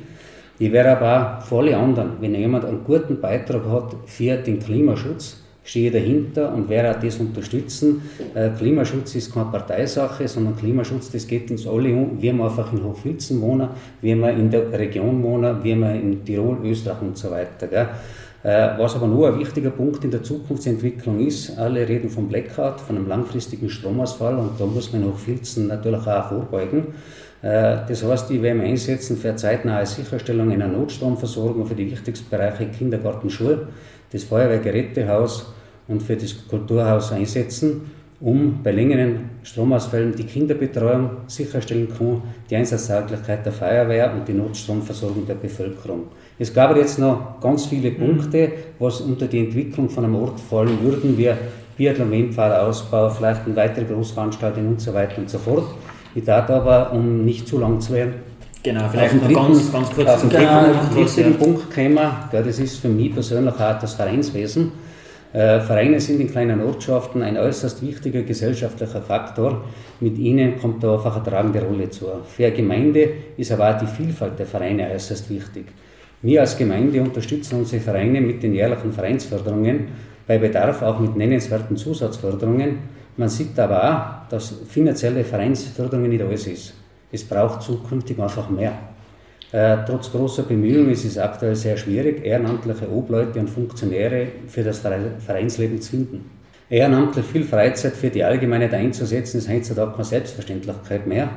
[0.60, 4.60] Ich wäre aber auch für alle anderen, wenn jemand einen guten Beitrag hat für den
[4.60, 8.01] Klimaschutz, stehe dahinter und werde auch das unterstützen.
[8.36, 12.21] Äh, Klimaschutz ist keine Parteisache, sondern Klimaschutz, das geht uns alle um.
[12.21, 13.69] Wir einfach in Hochfilzen wohnen,
[14.01, 17.67] wir in der Region wohnen, wir in Tirol, Österreich und so weiter.
[17.67, 17.88] Gell?
[18.43, 22.82] Äh, was aber nur ein wichtiger Punkt in der Zukunftsentwicklung ist, alle reden vom Blackout,
[22.82, 26.88] von einem langfristigen Stromausfall und da muss man auch Filzen natürlich auch vorbeugen.
[27.43, 32.30] Äh, das heißt, die werden wir einsetzen für zeitnahe Sicherstellung einer Notstromversorgung für die wichtigsten
[32.32, 33.67] Bereiche Kindergarten, Schule,
[34.12, 35.54] das Feuerwehrgerätehaus
[35.88, 43.45] und für das Kulturhaus einsetzen, um bei längeren Stromausfällen die Kinderbetreuung sicherstellen kann, die Einsatztauglichkeit
[43.45, 46.06] der Feuerwehr und die Notstromversorgung der Bevölkerung.
[46.41, 50.82] Es gab jetzt noch ganz viele Punkte, was unter die Entwicklung von einem Ort fallen
[50.82, 51.32] würden, wie
[51.77, 55.65] Biathlon-Windfahrausbau, vielleicht eine weitere Großveranstaltung und so weiter und so fort.
[56.15, 58.13] Ich darf aber, um nicht zu lang zu werden,
[58.63, 61.95] Genau, vielleicht noch dritten, ganz, ganz kurz auf den dritten, Punkt kommen.
[61.95, 64.71] Ja, das ist für mich persönlich auch das Vereinswesen.
[65.34, 69.63] Äh, Vereine sind in kleinen Ortschaften ein äußerst wichtiger gesellschaftlicher Faktor.
[69.99, 72.08] Mit ihnen kommt da einfach eine tragende Rolle zu.
[72.27, 75.65] Für eine Gemeinde ist aber auch die Vielfalt der Vereine äußerst wichtig.
[76.21, 79.88] Wir als Gemeinde unterstützen unsere Vereine mit den jährlichen Vereinsförderungen,
[80.27, 82.77] bei Bedarf auch mit nennenswerten Zusatzförderungen.
[83.17, 86.73] Man sieht aber auch, dass finanzielle Vereinsförderung nicht alles ist.
[87.12, 88.73] Es braucht zukünftig einfach mehr.
[89.51, 94.79] Äh, trotz großer Bemühungen ist es aktuell sehr schwierig, ehrenamtliche Obleute und Funktionäre für das
[94.79, 96.29] Vereinsleben zu finden.
[96.69, 101.29] Ehrenamtlich viel Freizeit für die Allgemeinheit einzusetzen, ist heutzutage keine Selbstverständlichkeit mehr.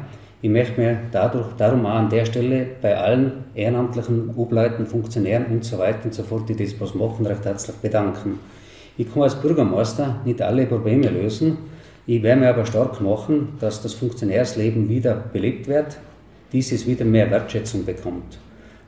[0.45, 5.65] Ich möchte mir dadurch, darum auch an der Stelle bei allen ehrenamtlichen Obleuten, Funktionären und
[5.65, 8.41] so weiter und so fort, die das was machen, recht herzlich bedanken.
[8.99, 11.57] Ich kann als Bürgermeister nicht alle Probleme lösen.
[12.07, 15.97] Ich werde mir aber stark machen, dass das Funktionärsleben wieder belebt wird,
[16.53, 18.37] dieses wieder mehr Wertschätzung bekommt.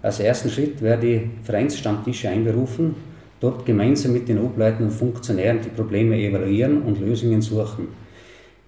[0.02, 2.96] Als ersten Schritt werde ich Vereinsstammtische einberufen,
[3.40, 7.88] dort gemeinsam mit den Obleuten und Funktionären die Probleme evaluieren und Lösungen suchen.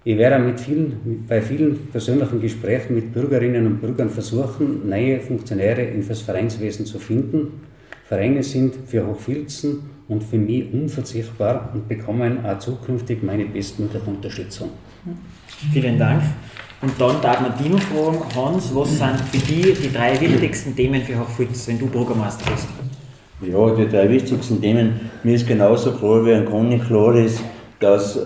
[0.05, 5.81] Ich werde mit vielen, bei vielen persönlichen Gesprächen mit Bürgerinnen und Bürgern versuchen, neue Funktionäre
[5.81, 7.61] in das Vereinswesen zu finden.
[8.05, 14.69] Vereine sind für Hochfilzen und für mich unverzichtbar und bekommen auch zukünftig meine bestmögliche Unterstützung.
[15.73, 16.23] Vielen Dank.
[16.81, 21.01] Und dann darf man Dino fragen, Hans, was sind für dich die drei wichtigsten Themen
[21.01, 22.67] für Hochfilz, wenn du Bürgermeister bist?
[23.41, 27.41] Ja, die drei wichtigsten Themen, mir ist genauso klar wie ein Conny klar ist,
[27.79, 28.17] dass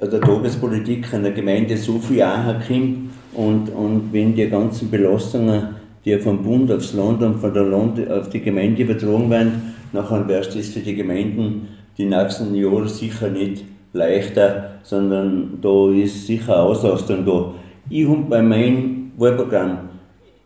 [0.00, 5.68] der Tagespolitik in der Gemeinde so viel ankommt und, und wenn die ganzen Belastungen,
[6.04, 10.26] die vom Bund aufs Land und von der Land auf die Gemeinde übertragen werden, nachher
[10.26, 16.62] wäre es für die Gemeinden die nächsten Jahre sicher nicht leichter, sondern da ist sicher
[16.62, 17.52] Auslastung da.
[17.90, 19.90] Ich habe bei meinem Wahlprogramm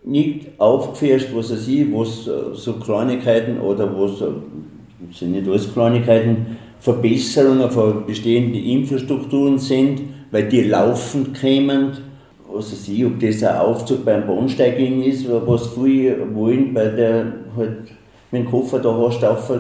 [0.02, 4.18] nicht aufgefärscht, was er sieht, was so Kleinigkeiten oder was
[5.16, 11.92] sind nicht alles Kleinigkeiten, Verbesserungen von bestehenden Infrastrukturen sind, weil die laufend kämen.
[12.52, 17.32] Was weiß ich, ob das ein Aufzug beim Bahnsteig ist, was viele wollen, weil der
[17.56, 17.78] halt
[18.30, 19.50] mit dem Koffer da hast,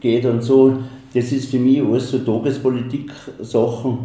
[0.00, 0.74] geht und so.
[1.14, 3.98] Das ist für mich alles so Tagespolitik-Sachen.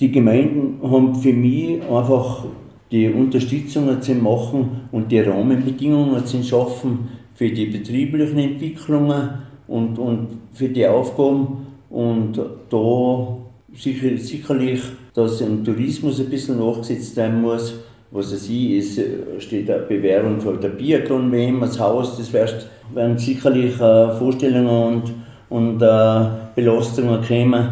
[0.00, 2.44] Die Gemeinden haben für mich einfach
[2.90, 9.30] die Unterstützung zu machen und die Rahmenbedingungen zu schaffen für die betrieblichen Entwicklungen
[9.66, 11.67] und, und für die Aufgaben.
[11.90, 12.38] Und
[12.70, 13.38] da
[13.74, 14.80] sicher, sicherlich,
[15.14, 17.74] dass im Tourismus ein bisschen nachgesetzt werden muss.
[18.10, 19.00] Was ich sehe, ist,
[19.42, 22.16] steht eine Bewerbung von der Biathlon-WM als Haus.
[22.16, 25.14] Das werden sicherlich äh, Vorstellungen und,
[25.50, 27.68] und äh, Belastungen kommen.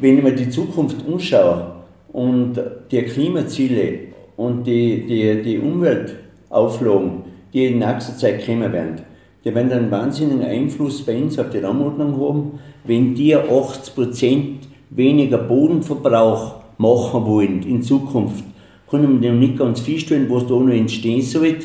[0.00, 1.72] Wenn ich mir die Zukunft anschaue
[2.12, 2.58] und
[2.90, 3.98] die Klimaziele
[4.36, 9.02] und die, die, die Umweltauflagen, die in nächster Zeit kommen werden,
[9.44, 14.42] die werden einen wahnsinnigen Einfluss bei uns auf die Raumordnung haben, wenn die 80%
[14.90, 18.44] weniger Bodenverbrauch machen wollen in Zukunft,
[18.88, 21.56] können wir noch nicht ganz feststellen, was da noch entstehen soll.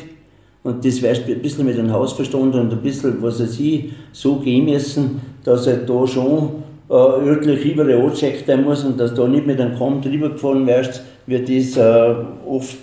[0.64, 4.36] Und das wäre ein bisschen mit dem Hausverstand und ein bisschen, was er sie so
[4.36, 9.26] gehen müssen, dass er da schon äh, örtlich überall angecheckt werden muss und dass da
[9.26, 12.14] nicht mit einem Kamm drüber gefahren wirst, wird das äh,
[12.46, 12.78] oft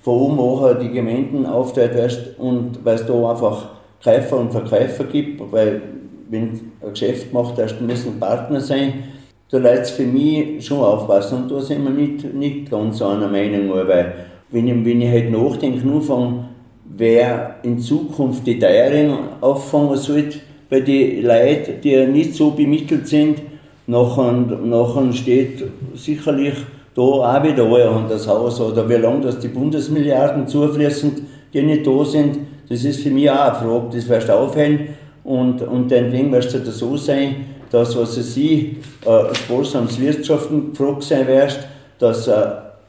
[0.00, 3.68] von oben auch die Gemeinden aufteilt wirst und weil es da einfach
[4.02, 5.80] Käufer und Verkäufer gibt, weil
[6.30, 8.94] wenn ein Geschäft macht, erst müssen Partner sein,
[9.50, 13.28] da lässt es für mich schon aufpassen und da sind wir nicht, nicht ganz einer
[13.28, 14.14] Meinung, weil
[14.50, 16.44] wenn ich, wenn ich halt nachdenke, nur von
[16.96, 20.38] wer in Zukunft die Teuerung auffangen sollte,
[20.70, 23.42] bei den Leuten, die nicht so bemittelt sind,
[23.86, 25.62] nachher, nachher steht
[25.94, 26.54] sicherlich
[26.94, 31.86] da auch wieder an das Haus oder wie lange das die Bundesmilliarden zufließen, die nicht
[31.86, 34.88] da sind, das ist für mich auch eine Frage, das wirst du aufhören
[35.24, 41.26] und, und dann wirst du so sein, dass, was sie äh, sparsames Wirtschaften gefragt sein
[41.26, 41.60] wirst,
[41.98, 42.34] dass äh,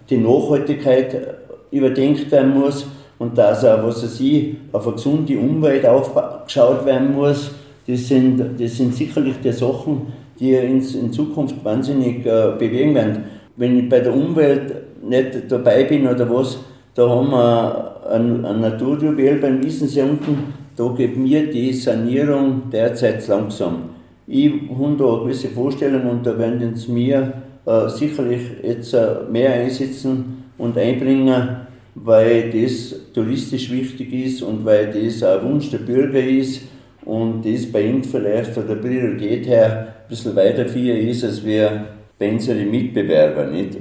[0.09, 1.37] die Nachhaltigkeit
[1.71, 2.85] überdenkt werden muss
[3.17, 7.51] und dass auch, was sie auf eine gesunde Umwelt aufgeschaut werden muss.
[7.87, 13.23] Das sind, das sind sicherlich die Sachen, die in, in Zukunft wahnsinnig äh, bewegen werden.
[13.55, 16.59] Wenn ich bei der Umwelt nicht dabei bin oder was,
[16.93, 23.27] da haben wir ein, ein Naturjuwel beim Wiesensee unten, da geht mir die Sanierung derzeit
[23.27, 23.89] langsam.
[24.27, 27.33] Ich habe da eine gewisse Vorstellung und da werden sie mir
[27.65, 31.57] äh, sicherlich jetzt äh, mehr einsetzen und einbringen,
[31.95, 36.63] weil das touristisch wichtig ist und weil das ein Wunsch der Bürger ist
[37.05, 41.45] und das bei ihnen vielleicht von der Priorität her ein bisschen weiter viel ist, als
[41.45, 41.85] wir
[42.17, 43.51] bei unseren Mitbewerbern.
[43.51, 43.77] Nicht?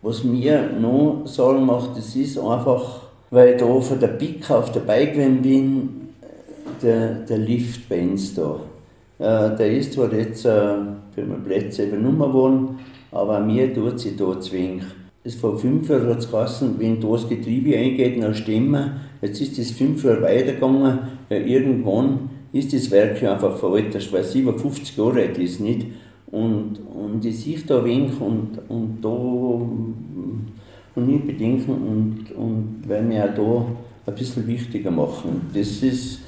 [0.00, 4.72] Was mir noch Sorgen macht, das ist einfach, weil ich da von der Pick auf
[4.72, 6.01] dabei gewesen bin,
[6.82, 8.60] der, der Lift bei uns da.
[9.18, 10.74] Äh, der ist zwar jetzt äh,
[11.14, 12.78] für meine Plätze übernommen worden,
[13.10, 14.84] aber mir tut sich da zwingend.
[15.24, 18.92] Das vor fünf Jahren hat es geheißen, wenn da das Getriebe eingeht, dann stimmen.
[19.20, 20.98] Jetzt ist das fünf Jahre weitergegangen.
[21.30, 25.60] Ja, irgendwann ist das Werk einfach veraltet, weil es über 50 Jahre alt ist.
[25.60, 25.86] Nicht?
[26.32, 29.08] Und, und ich sehe da wenig und, und da
[30.94, 35.42] und nicht bedenken und, und weil wir auch da ein bisschen wichtiger machen.
[35.54, 36.20] Das ist,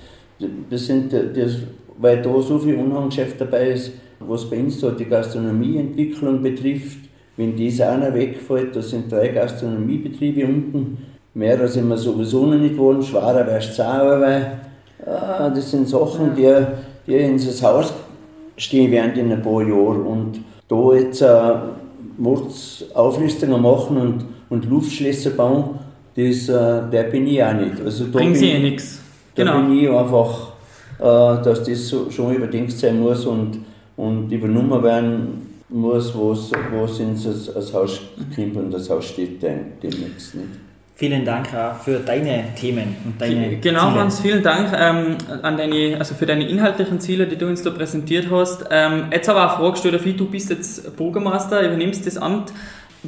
[0.71, 1.59] das sind, das,
[1.99, 6.99] weil da so viel Unhandgeschäft dabei ist, was bei uns da die Gastronomieentwicklung betrifft.
[7.37, 10.99] Wenn das einer wegfällt, da sind drei Gastronomiebetriebe unten,
[11.35, 14.61] mehr sind wir sowieso noch nicht geworden, es auch, weil
[15.05, 16.55] ah, das sind Sachen, die,
[17.07, 17.93] die ins Haus
[18.57, 20.07] stehen werden in ein paar Jahren.
[20.07, 21.55] Und da jetzt äh,
[22.95, 25.81] Auflistungen machen und, und Luftschlösser bauen,
[26.17, 27.81] das, äh, der bin ich auch nicht.
[27.85, 29.01] Also da Bringen Sie eh nichts.
[29.35, 30.53] Da bin ich einfach,
[30.99, 31.03] äh,
[31.43, 33.61] dass das so, schon überdenkt sein muss und,
[33.97, 38.01] und übernommen werden muss, was, was ins das Haus
[38.35, 40.49] kommt und das Haus steht demnächst nicht.
[40.97, 44.01] Vielen Dank auch für deine Themen und deine Genau, Ziele.
[44.01, 47.71] Hans, vielen Dank ähm, an deine, also für deine inhaltlichen Ziele, die du uns da
[47.71, 48.65] präsentiert hast.
[48.71, 52.53] Ähm, jetzt aber auch eine Frage gestellt, du bist jetzt Bürgermeister, übernimmst das Amt.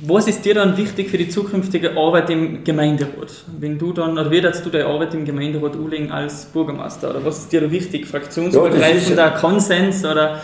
[0.04, 3.44] Was ist dir dann wichtig für die zukünftige Arbeit im Gemeinderat?
[3.58, 7.10] Wenn du dann, oder wie du deine Arbeit im Gemeinderat anlegen als Bürgermeister?
[7.10, 8.06] Oder was ist dir da wichtig?
[8.06, 10.40] Fraktionsübergreifender ja, Konsens oder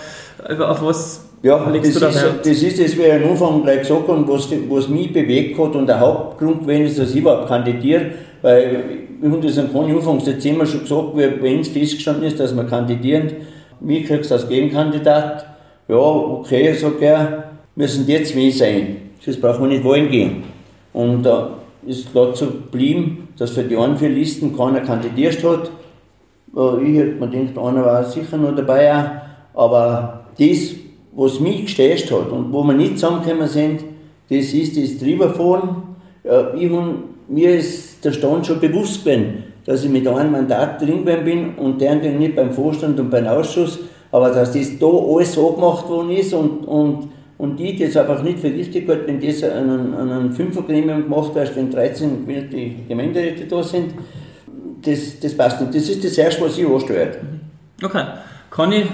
[0.58, 4.08] auf was ja, das, da ist, das ist das, wie ich am Anfang gleich gesagt
[4.08, 8.12] habe, was, was mich bewegt hat und der Hauptgrund gewesen ist, dass ich überhaupt kandidiere,
[8.40, 8.84] weil
[9.20, 13.32] ich habe das am Anfangs Dezember schon gesagt, wenn es festgestanden ist, dass wir kandidieren,
[13.80, 15.44] mich kriegst du als Gegenkandidat,
[15.88, 20.44] ja, okay, sagt er, müssen jetzt wir sein, das brauchen wir nicht wollen gehen.
[20.92, 25.70] Und da äh, ist dazu geblieben, dass für die anderen vier Listen keiner kandidiert hat.
[26.56, 29.11] Äh, ich hätte mir gedacht, einer war sicher noch dabei,
[29.54, 30.74] aber das
[31.12, 33.85] was mich gestört hat und wo wir nicht zusammengekommen sind,
[34.30, 35.82] das ist das Drüberfahren.
[36.56, 36.94] Ich hab,
[37.28, 41.80] mir ist der Stand schon bewusst gewesen, dass ich mit einem Mandat drin bin und
[41.80, 43.78] der dann nicht beim Vorstand und beim Ausschuss,
[44.11, 47.08] aber dass das da alles so gemacht worden ist und, und,
[47.42, 51.57] und ich das einfach nicht für richtig halte, wenn das an einem Fünfergremium gemacht wird,
[51.57, 53.94] wenn 13 die Gemeinderäte da sind,
[54.81, 55.74] das, das passt nicht.
[55.74, 57.18] Das ist das Erste, was ich ansteuert.
[57.83, 58.05] Okay.
[58.48, 58.87] Kann ich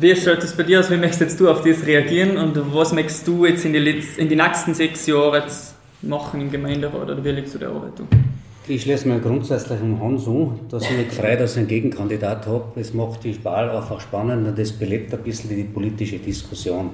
[0.00, 0.90] wie schaut das bei dir aus?
[0.90, 4.28] Wie möchtest du auf das reagieren und was möchtest du jetzt in die, Letz-, in
[4.28, 8.08] die nächsten sechs Jahre jetzt machen im Gemeinderat oder wie legst du die Arbeit um?
[8.66, 12.44] Ich schließe mir grundsätzlich um Hans an, dass ich mich freue, dass ich einen Gegenkandidat
[12.48, 12.64] habe.
[12.74, 16.90] Das macht die Wahl einfach spannend und das belebt ein bisschen die politische Diskussion.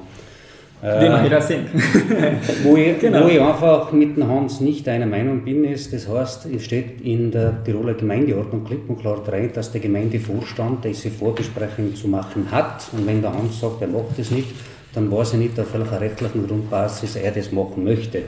[0.82, 1.66] Wie wir wieder sehen.
[2.64, 3.24] wo, ich, genau.
[3.24, 7.02] wo ich einfach mit dem Hans nicht einer Meinung bin, ist, das heißt, es steht
[7.02, 12.50] in der Tiroler Gemeindeordnung klipp und klar rein, dass der Gemeindevorstand diese Vorbesprechung zu machen
[12.50, 12.84] hat.
[12.92, 14.54] Und wenn der Hans sagt, er macht das nicht,
[14.94, 18.18] dann weiß ich nicht, auf welcher rechtlichen Grundbasis er das machen möchte.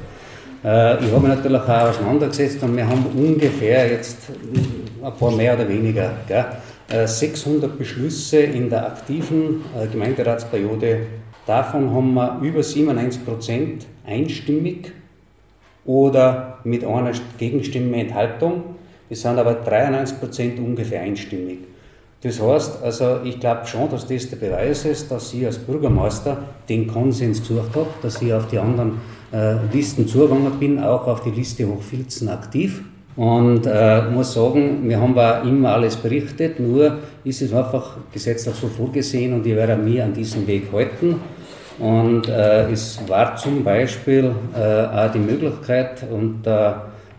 [0.63, 4.19] Äh, ich habe mich natürlich auch auseinandergesetzt und wir haben ungefähr jetzt
[5.03, 6.45] ein paar mehr oder weniger gell,
[7.07, 10.99] 600 Beschlüsse in der aktiven Gemeinderatsperiode.
[11.47, 14.93] Davon haben wir über 97 Prozent einstimmig
[15.85, 18.63] oder mit einer Gegenstimme Enthaltung.
[19.11, 21.59] Es sind aber 93 Prozent ungefähr einstimmig.
[22.23, 26.39] Das heißt, also ich glaube schon, dass das der Beweis ist, dass ich als Bürgermeister
[26.69, 29.01] den Konsens gesucht habe, dass ich auf die anderen
[29.33, 32.83] äh, Listen zugegangen bin, auch auf die Liste Hochfilzen aktiv.
[33.17, 38.55] Und äh, muss sagen, wir haben auch immer alles berichtet, nur ist es einfach gesetzlich
[38.55, 41.17] so vorgesehen und ich werde mich an diesem Weg halten.
[41.83, 46.75] Und äh, es war zum Beispiel äh, auch die Möglichkeit, und äh,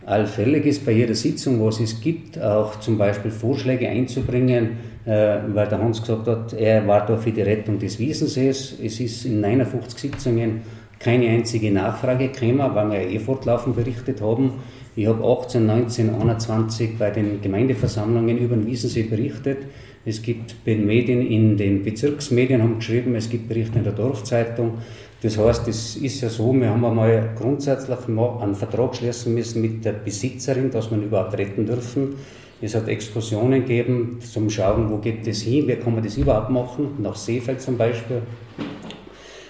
[0.05, 5.67] allfällig ist bei jeder Sitzung, was es gibt, auch zum Beispiel Vorschläge einzubringen, äh, weil
[5.67, 8.77] der Hans gesagt hat, er war da für die Rettung des Wiesensees.
[8.81, 10.61] Es ist in 59 Sitzungen
[10.97, 14.53] keine einzige Nachfrage gekommen, weil wir ja eh fortlaufend berichtet haben.
[14.95, 19.57] Ich habe 18, 19, 21 bei den Gemeindeversammlungen über den Wiesensee berichtet.
[20.05, 24.79] Es gibt Medien in den Bezirksmedien haben geschrieben, es gibt Berichte in der Dorfzeitung.
[25.21, 29.85] Das heißt, es ist ja so, wir haben einmal grundsätzlich einen Vertrag schließen müssen mit
[29.85, 32.15] der Besitzerin, dass ihn überhaupt retten dürfen.
[32.61, 36.49] Es hat Exkursionen gegeben zum Schauen, wo geht das hin, wie kann man das überhaupt
[36.49, 38.21] machen, nach Seefeld zum Beispiel.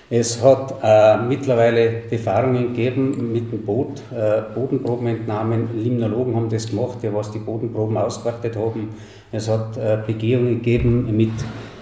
[0.09, 5.69] Es hat äh, mittlerweile Befahrungen gegeben mit dem Boot, äh, Bodenprobenentnahmen.
[5.81, 8.89] Limnologen haben das gemacht, die was die Bodenproben ausgewertet haben.
[9.33, 11.31] Es hat äh, Begehungen gegeben mit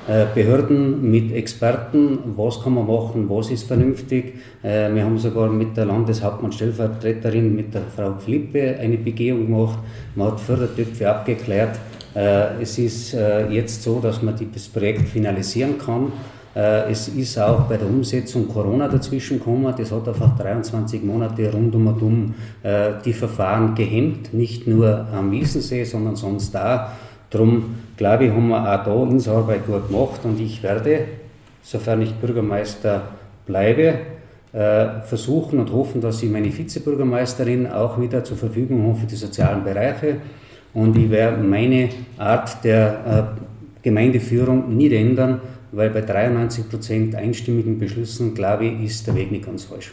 [0.08, 4.36] äh, Behörden, mit Experten, was kann man machen, was ist vernünftig.
[4.64, 9.80] Äh, wir haben sogar mit der Landeshauptmann-Stellvertreterin, mit der Frau Flippe, eine Begehung gemacht.
[10.16, 11.78] Man hat Fördertöpfe abgeklärt.
[12.14, 16.12] Es ist jetzt so, dass man das Projekt finalisieren kann.
[16.54, 19.74] Es ist auch bei der Umsetzung Corona dazwischen gekommen.
[19.78, 22.34] Das hat einfach 23 Monate rund um und um
[23.06, 26.92] die Verfahren gehemmt, nicht nur am Wiesensee, sondern sonst da.
[27.32, 31.06] Darum glaube ich, haben wir auch da unsere Arbeit gut gemacht und ich werde,
[31.64, 33.02] sofern ich Bürgermeister
[33.46, 33.96] bleibe,
[34.54, 39.16] äh, versuchen und hoffen, dass ich meine Vizebürgermeisterin auch wieder zur Verfügung habe für die
[39.16, 40.18] sozialen Bereiche
[40.74, 43.34] und ich werde meine Art der
[43.82, 49.46] Gemeindeführung nicht ändern, weil bei 93 Prozent einstimmigen Beschlüssen, glaube ich, ist der Weg nicht
[49.46, 49.92] ganz falsch.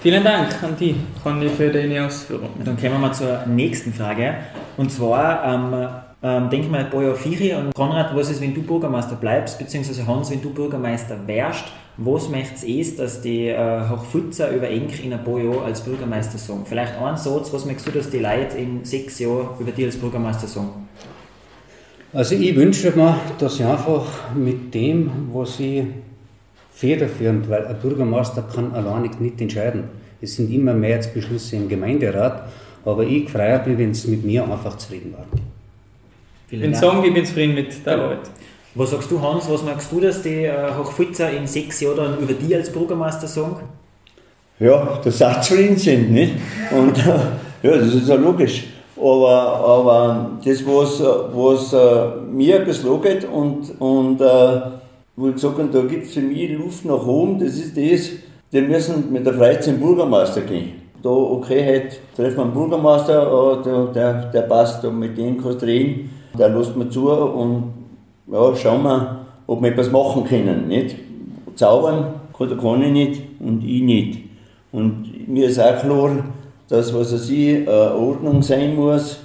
[0.00, 2.62] Vielen Dank an dich, Conny, für deine Ausführungen.
[2.64, 4.34] Dann kommen wir zur nächsten Frage.
[4.76, 5.88] Und zwar, ähm,
[6.22, 10.30] ähm, denke mal, Bojo Firi und Konrad, was ist, wenn du Bürgermeister bleibst, beziehungsweise Hans,
[10.30, 11.64] wenn du Bürgermeister wärst,
[11.98, 16.38] was möchtest du, dass die äh, Hochfutzer über Enk in ein paar Jahren als Bürgermeister
[16.38, 16.62] sagen?
[16.66, 19.96] Vielleicht ein Satz, was möchtest du, dass die Leute in sechs Jahren über dich als
[19.96, 20.88] Bürgermeister sagen?
[22.12, 25.84] Also ich wünsche mir, dass ich einfach mit dem, was ich
[26.72, 29.84] federführend, weil ein Bürgermeister kann alleine nicht entscheiden.
[30.20, 32.48] Es sind immer Mehrheitsbeschlüsse im Gemeinderat,
[32.84, 35.26] aber ich freue mich, wenn es mit mir einfach zufrieden war.
[36.48, 38.30] Ich bin sagen, ich bin zufrieden mit der Arbeit.
[38.76, 39.50] Was sagst du, Hans?
[39.50, 43.62] Was magst du, dass die äh, Hochfutzer in sechs Jahren über dich als Bürgermeister sagen?
[44.60, 46.34] Ja, dass sie auch zufrieden sind, nicht?
[46.70, 46.96] Und
[47.62, 48.64] ja, das ist ja logisch.
[48.96, 54.60] Aber, aber das, was, was uh, mir ein bisschen angeht und, und uh,
[55.16, 58.10] wo ich gesagt habe, da gibt es für mich Luft nach oben, das ist das,
[58.52, 60.74] die müssen mit der Freizeit zum Bürgermeister gehen.
[61.02, 65.42] Da, okay, heute treffen wir einen Bürgermeister, uh, der, der, der passt, da mit dem
[65.42, 67.72] kannst du reden, der lässt mir zu und
[68.30, 70.68] ja, schauen wir, ob wir etwas machen können.
[70.68, 70.96] Nicht?
[71.54, 74.18] Zaubern kann, kann ich nicht und ich nicht.
[74.72, 76.24] Und mir ist auch klar,
[76.68, 79.20] dass, was er sie, äh, Ordnung sein muss,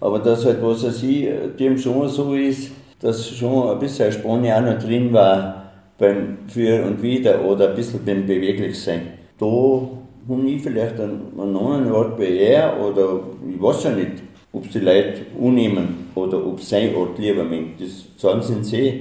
[0.00, 4.56] aber dass halt, was er sie, dem schon so ist, dass schon ein bisschen Spanne
[4.56, 5.62] auch noch drin war
[5.98, 9.02] beim Für und Wider oder ein bisschen beim Beweglichsein.
[9.38, 14.22] Da habe ich vielleicht einen, anderen Ort wie er oder ich weiß ja nicht,
[14.56, 17.80] ob sie Leute annehmen oder ob sein Ort lieber meint.
[17.80, 18.72] Das sagen sie nicht.
[18.72, 19.00] Eh.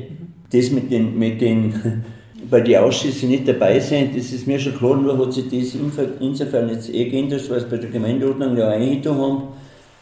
[0.52, 1.74] Das mit den, mit den
[2.50, 5.80] bei den Ausschüssen nicht dabei sein, das ist mir schon klar, nur hat sich das
[6.20, 9.44] insofern jetzt eh geändert, weil es bei der Gemeindeordnung ja eingetan haben,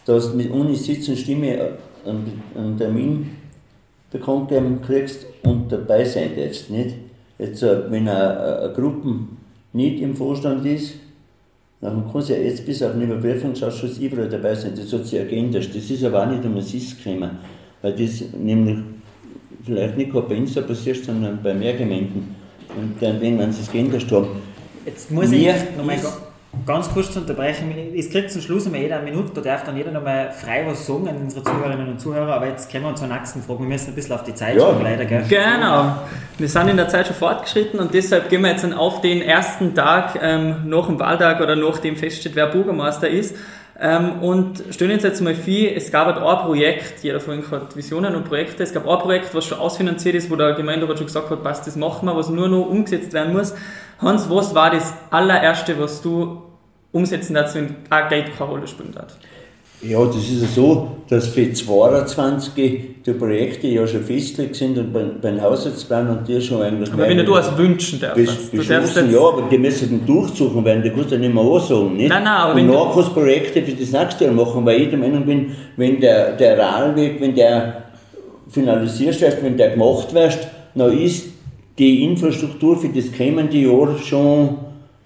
[0.06, 3.30] dass mit ohne Sitz und Stimme einen, Termin
[4.12, 6.70] bekannt geben kriegst und dabei sein darfst.
[6.70, 6.96] Nicht?
[7.40, 9.20] Jetzt, äh, wenn eine, eine Gruppe
[9.72, 10.96] nicht im Vorstand ist,
[11.84, 14.72] dann kann ja jetzt bis auf den Überprüfungsausschuss überall dabei sein.
[14.76, 15.68] Das hat sich ja geändert.
[15.76, 17.32] Das ist aber auch nicht um ein SIS gekommen,
[17.82, 18.78] weil das nämlich
[19.66, 22.36] vielleicht nicht bei uns so passiert, sondern bei mehr Gemeinden.
[22.70, 24.28] Und dann, wenn man es geändert haben.
[24.86, 25.98] Jetzt muss ich nochmal
[26.66, 29.76] ganz kurz zu unterbrechen, es kriegt zum Schluss immer jeder eine Minute, da darf dann
[29.76, 33.08] jeder nochmal frei was sagen an unsere Zuhörerinnen und Zuhörer, aber jetzt kommen wir zur
[33.08, 33.60] nächsten Frage.
[33.60, 34.62] Wir müssen ein bisschen auf die Zeit Ja.
[34.62, 35.24] schauen, leider, gell?
[35.28, 35.96] Genau.
[36.38, 39.22] Wir sind in der Zeit schon fortgeschritten und deshalb gehen wir jetzt dann auf den
[39.22, 43.36] ersten Tag ähm, nach dem Wahltag oder nachdem feststeht, wer Bürgermeister ist.
[43.80, 47.50] Ähm, und stellen uns jetzt mal vor, es gab halt ein Projekt, jeder von Ihnen
[47.50, 51.00] hat Visionen und Projekte, es gab ein Projekt, was schon ausfinanziert ist, wo der Gemeinderat
[51.00, 53.56] schon gesagt hat, passt, das machen wir, was nur noch umgesetzt werden muss.
[54.00, 56.43] Hans, was war das allererste, was du
[56.94, 59.18] umsetzen wenn auch Geld keine Rolle spielen darf?
[59.82, 64.94] Ja, das ist ja so, dass für 22 die Projekte ja schon festgelegt sind und
[64.94, 66.94] beim, beim Haushaltsplan und die schon eigentlich.
[66.94, 70.84] Aber wenn du was wünschen darfst, du darfst ja, aber die müssen dann durchsuchen werden,
[70.84, 72.08] die kannst du ja nicht mehr ansagen, nicht?
[72.08, 75.00] Nein, nein, aber Und wenn kannst Projekte für das nächste Jahr machen, weil ich der
[75.00, 77.84] Meinung bin, wenn der, der Rahlweg, wenn der
[78.50, 81.28] finalisiert wird, wenn der gemacht wird, dann ist
[81.78, 84.60] die Infrastruktur für das kommende Jahr schon,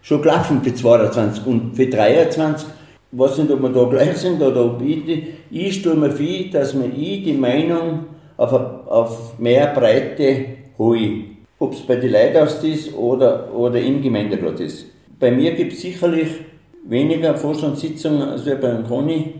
[0.08, 2.70] schon gelaufen für 22 und für 23.
[3.12, 6.26] Ich weiß nicht, ob wir da gleich sind oder ob ich, ich stelle mir vor,
[6.54, 8.06] dass mir ich die Meinung
[8.38, 10.46] auf, auf mehr Breite
[10.78, 11.24] hole.
[11.60, 14.86] Ob es bei den Leithaus ist oder, oder im Gemeinderat ist.
[15.20, 16.30] Bei mir gibt es sicherlich
[16.86, 19.34] weniger Vorstandssitzungen als beim Conny,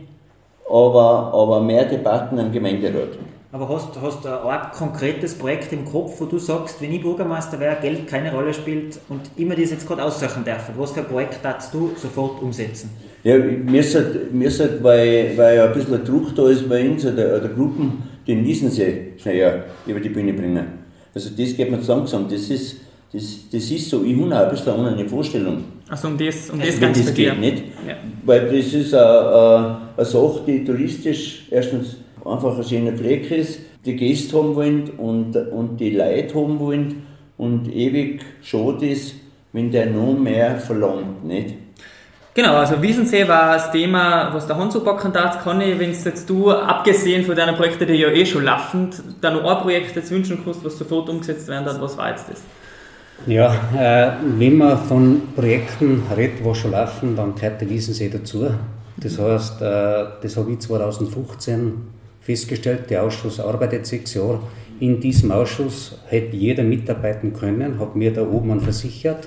[0.68, 3.16] aber, aber mehr Debatten am Gemeinderat.
[3.50, 7.58] Aber hast du hast ein konkretes Projekt im Kopf, wo du sagst, wenn ich Bürgermeister
[7.58, 11.06] wäre, Geld keine Rolle spielt und immer das jetzt gerade aussuchen darf, was für ein
[11.06, 12.90] Projekt darfst du sofort umsetzen?
[13.24, 16.88] Ja, mir sagt, mir sagt weil, weil ja ein bisschen ein Druck da ist bei
[16.88, 20.66] uns oder, oder Gruppen, den Wiesensee schneller über die Bühne bringen.
[21.14, 22.28] Also das geht mir zu langsam.
[22.28, 22.76] Das ist,
[23.12, 25.64] das, das ist so, ich habe auch ein bisschen eine Vorstellung.
[25.88, 27.64] also um das, um das wenn ganz das geht nicht.
[27.88, 27.96] Ja.
[28.26, 31.96] Weil das ist eine, eine Sache, die touristisch erstens
[32.28, 37.06] einfach ein schöner Fleck ist, die Gäste haben wollen und, und die Leute haben wollen
[37.36, 39.14] und ewig schade ist,
[39.52, 41.24] wenn der noch mehr verlangt.
[41.24, 41.54] Nicht?
[42.34, 45.42] Genau, also Wiesensee war das Thema, was der Hans packen darf.
[45.42, 49.30] Kann ich, wenn jetzt du, abgesehen von deinen Projekten, die ja eh schon laufend, da
[49.30, 52.42] noch ein Projekt jetzt wünschen kannst, was sofort umgesetzt werden darf, was war jetzt das?
[53.26, 58.48] Ja, äh, wenn man von Projekten redet, die schon laufen, dann gehört der Wiesensee dazu.
[58.98, 61.72] Das heißt, äh, das habe ich 2015
[62.28, 64.40] festgestellt, der Ausschuss arbeitet sechs Jahre.
[64.80, 69.26] In diesem Ausschuss hätte jeder mitarbeiten können, hat mir da oben versichert.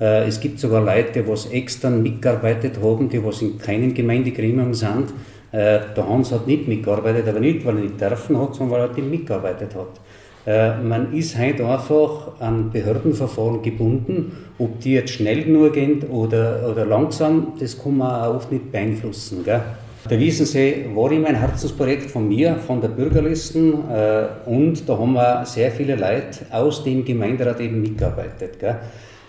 [0.00, 5.08] Äh, es gibt sogar Leute, die extern mitgearbeitet haben, die was in keinem Gemeindegremium sind.
[5.50, 8.88] Äh, der Hans hat nicht mitgearbeitet, aber nicht, weil er nicht dürfen hat, sondern weil
[8.88, 10.00] er nicht mitgearbeitet hat.
[10.46, 14.32] Äh, Man ist heute einfach an Behördenverfahren gebunden.
[14.58, 18.70] Ob die jetzt schnell genug gehen oder, oder langsam, das kann man auch oft nicht
[18.70, 19.44] beeinflussen.
[19.44, 19.62] Gell?
[20.08, 23.72] Der Wiesensee war immer ein Herzensprojekt von mir, von der Bürgerlisten.
[23.90, 28.60] äh, Und da haben wir sehr viele Leute aus dem Gemeinderat eben mitgearbeitet.
[28.60, 28.76] Gell?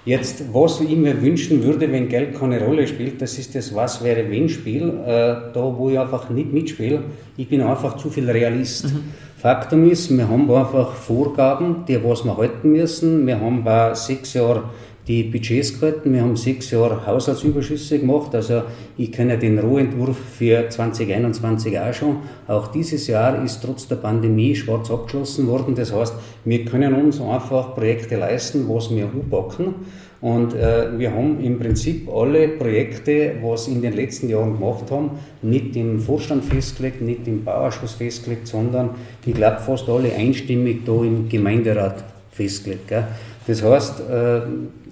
[0.05, 4.03] Jetzt, was ich mir wünschen würde, wenn Geld keine Rolle spielt, das ist das Was
[4.03, 7.01] wäre wenn Spiel, äh, da wo ich einfach nicht mitspiele.
[7.37, 8.93] Ich bin einfach zu viel Realist.
[9.37, 13.25] Faktum ist, wir haben einfach Vorgaben, die was wir halten müssen.
[13.25, 14.63] Wir haben bei sechs Jahren
[15.07, 18.63] die Budgets gehalten, wir haben sechs Jahre Haushaltsüberschüsse gemacht, also
[18.97, 22.17] ich kenne den Rohentwurf für 2021 auch schon.
[22.47, 27.21] Auch dieses Jahr ist trotz der Pandemie schwarz abgeschlossen worden, das heißt, wir können uns
[27.21, 29.75] einfach Projekte leisten, was wir anpacken.
[30.19, 35.11] Und äh, wir haben im Prinzip alle Projekte, was in den letzten Jahren gemacht haben,
[35.43, 38.89] nicht im Vorstand festgelegt, nicht im Bauausschuss festgelegt, sondern
[39.25, 42.87] ich glaube fast alle einstimmig da im Gemeinderat festgelegt.
[42.87, 43.03] Gell?
[43.45, 44.41] Das heißt, äh,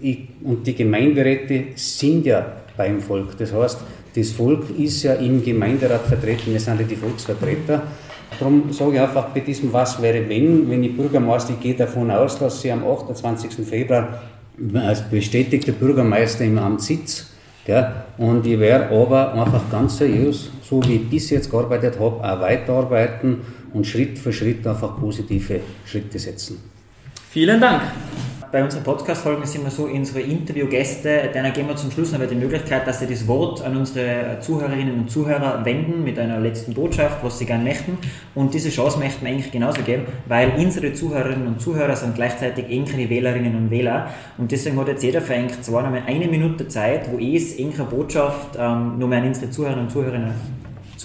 [0.02, 3.38] ich, und die Gemeinderäte sind ja beim Volk.
[3.38, 3.80] Das heißt,
[4.16, 7.84] das Volk ist ja im Gemeinderat vertreten, wir sind ja die Volksvertreter.
[8.40, 12.12] Darum sage ich einfach bei diesem Was wäre wenn, wenn ich Bürgermeister, ich gehe davon
[12.12, 13.66] aus, dass Sie am 28.
[13.66, 14.22] Februar
[14.74, 17.28] als bestätigter Bürgermeister im Amt sitzt.
[17.66, 17.88] Gell?
[18.18, 22.42] Und ich werde aber einfach ganz seriös, so wie ich bis jetzt gearbeitet habe, auch
[22.42, 23.42] weiterarbeiten
[23.74, 26.75] und Schritt für Schritt einfach positive Schritte setzen.
[27.36, 27.82] Vielen Dank.
[28.50, 32.34] Bei unseren Podcast-Folgen sind wir so unsere Interviewgäste, denen geben wir zum Schluss noch die
[32.34, 37.22] Möglichkeit, dass sie das Wort an unsere Zuhörerinnen und Zuhörer wenden mit einer letzten Botschaft,
[37.26, 37.98] was sie gerne möchten.
[38.36, 42.70] Und diese Chance möchten wir eigentlich genauso geben, weil unsere Zuhörerinnen und Zuhörer sind gleichzeitig
[42.70, 44.12] engere Wählerinnen und Wähler.
[44.38, 47.60] Und deswegen hat jetzt jeder für eigentlich zwar noch mal eine Minute Zeit, wo ich
[47.60, 50.32] engere Botschaft ähm, mehr an unsere Zuhörerinnen und Zuhörer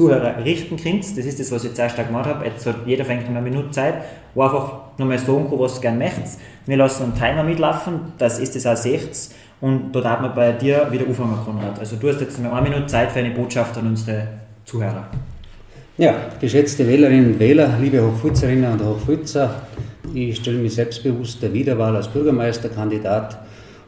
[0.01, 1.03] Zuhörer richten könnt.
[1.03, 2.47] Das ist das, was ich stark gemacht habe.
[2.47, 3.97] Jetzt hat jeder fängt eine Minute Zeit,
[4.35, 6.41] wo einfach nochmal sagen kann, was du gerne möchtest.
[6.65, 10.53] Wir lassen einen Timer mitlaufen, das ist das auch 60 und da darf man bei
[10.53, 11.79] dir wieder anfangen, Konrad.
[11.79, 14.27] Also du hast jetzt mal eine Minute Zeit für eine Botschaft an unsere
[14.65, 15.07] Zuhörer.
[15.99, 19.55] Ja, geschätzte Wählerinnen und Wähler, liebe Hochfuzerinnen und Hochfuzer,
[20.15, 23.39] ich stelle mich selbstbewusst der Wiederwahl als Bürgermeisterkandidat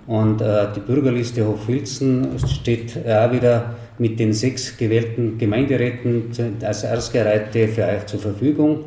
[0.07, 6.25] Und äh, die Bürgerliste Hochfilzen steht auch wieder mit den sechs gewählten Gemeinderäten
[6.61, 8.81] als Erstgereihte für euch zur Verfügung.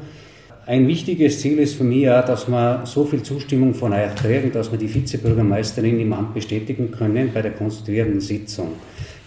[0.66, 4.51] Ein wichtiges Ziel ist für mich auch, dass wir so viel Zustimmung von euch kriegen,
[4.51, 8.74] dass wir die Vizebürgermeisterin im Amt bestätigen können bei der konstituierenden Sitzung.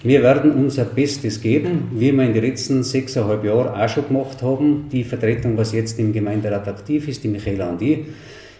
[0.03, 4.43] Wir werden unser Bestes geben, wie wir in den letzten sechseinhalb Jahren auch schon gemacht
[4.43, 4.89] haben.
[4.93, 8.01] Die Vertretung, was jetzt im Gemeinderat aktiv ist, die Michaela und ich.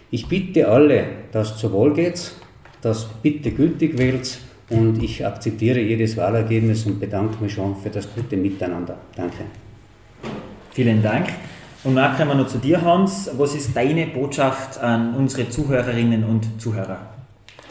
[0.09, 2.31] Ich bitte alle, dass zur Wahl geht,
[2.81, 8.07] dass bitte gültig wählt und ich akzeptiere jedes Wahlergebnis und bedanke mich schon für das
[8.13, 8.97] gute Miteinander.
[9.15, 9.45] Danke.
[10.71, 11.27] Vielen Dank.
[11.83, 13.31] Und dann kommen wir noch zu dir, Hans.
[13.37, 16.99] Was ist deine Botschaft an unsere Zuhörerinnen und Zuhörer?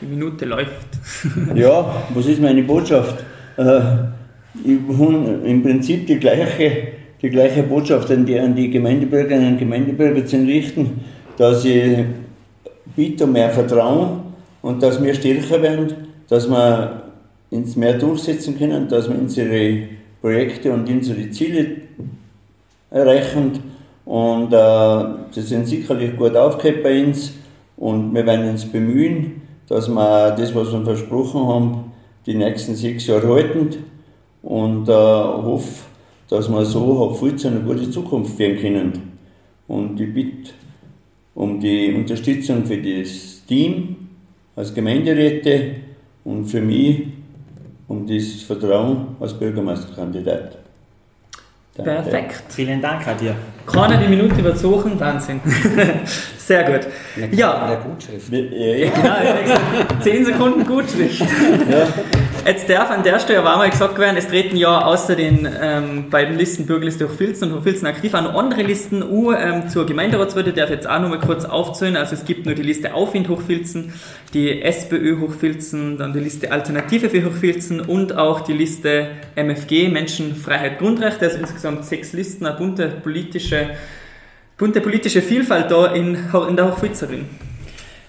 [0.01, 0.89] Die Minute läuft.
[1.55, 3.23] ja, was ist meine Botschaft?
[3.57, 3.81] Äh,
[4.65, 6.89] ich habe im Prinzip die gleiche,
[7.21, 11.01] die gleiche Botschaft an die, an die Gemeindebürgerinnen und Gemeindebürger zu richten,
[11.37, 12.05] dass ich
[12.97, 14.21] bitte um mehr Vertrauen
[14.63, 17.03] und dass wir stärker werden, dass wir
[17.51, 19.89] uns mehr durchsetzen können, dass wir unsere
[20.21, 21.77] Projekte und unsere Ziele
[22.91, 23.61] erreichen.
[24.05, 27.33] Und äh, sie sind sicherlich gut aufgehört bei uns
[27.77, 31.93] und wir werden uns bemühen, dass wir das, was wir versprochen haben,
[32.25, 33.85] die nächsten sechs Jahre halten
[34.43, 35.85] und äh, hoffe,
[36.29, 38.93] dass wir so auf eine gute Zukunft führen können.
[39.67, 40.51] Und ich bitte
[41.35, 43.97] um die Unterstützung für das Team
[44.57, 45.77] als Gemeinderäte
[46.25, 47.09] und für mich
[47.87, 50.59] um das Vertrauen als Bürgermeisterkandidat.
[51.75, 52.43] Perfekt.
[52.49, 53.35] Vielen Dank an dir.
[53.67, 54.99] Kann er die Minute überzogen?
[54.99, 55.41] Wahnsinn.
[56.39, 56.89] Sehr gut.
[57.33, 57.69] Ja.
[57.69, 58.33] Der Gutschrift.
[58.33, 60.01] Ja, ja.
[60.01, 61.21] 10 Sekunden Gutschrift.
[61.21, 61.87] Ja.
[62.49, 66.09] Jetzt darf an der Stelle aber mal gesagt werden, es treten ja außer den ähm,
[66.09, 70.45] beiden Listen Bürgerliste Hochfilzen und Hochfilzen aktiv auch noch andere Listen U ähm, zur Gemeinderatswahl,
[70.45, 71.95] darf jetzt auch noch mal kurz aufzählen.
[71.95, 73.93] Also es gibt nur die Liste Aufwind Hochfilzen,
[74.33, 80.35] die SPÖ Hochfilzen, dann die Liste Alternative für Hochfilzen und auch die Liste MFG, Menschen,
[80.35, 81.27] Freiheit, Grundrechte.
[81.27, 83.73] Also insgesamt sechs Listen, eine bunte politische,
[84.57, 86.17] bunte politische Vielfalt da in,
[86.49, 87.27] in der Hochfilzerin.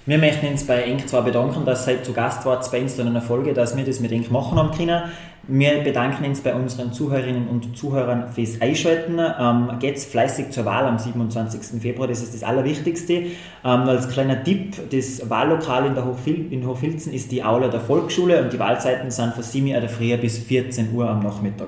[0.10, 3.06] Wir möchten uns bei Enk zwar bedanken, dass ihr zu Gast wart bei uns in
[3.06, 5.04] einer Folge, dass wir das mit Enk machen haben können.
[5.48, 9.20] Wir bedanken uns bei unseren Zuhörerinnen und Zuhörern fürs Einschalten.
[9.20, 11.80] Ähm, geht's fleißig zur Wahl am 27.
[11.80, 13.14] Februar, das ist das Allerwichtigste.
[13.14, 13.30] Ähm,
[13.64, 18.42] als kleiner Tipp, das Wahllokal in, der Hochfil in Hochfilzen ist die Aula der Volksschule
[18.42, 21.68] und die Wahlzeiten sind von 7 Uhr früh bis 14 Uhr am Nachmittag.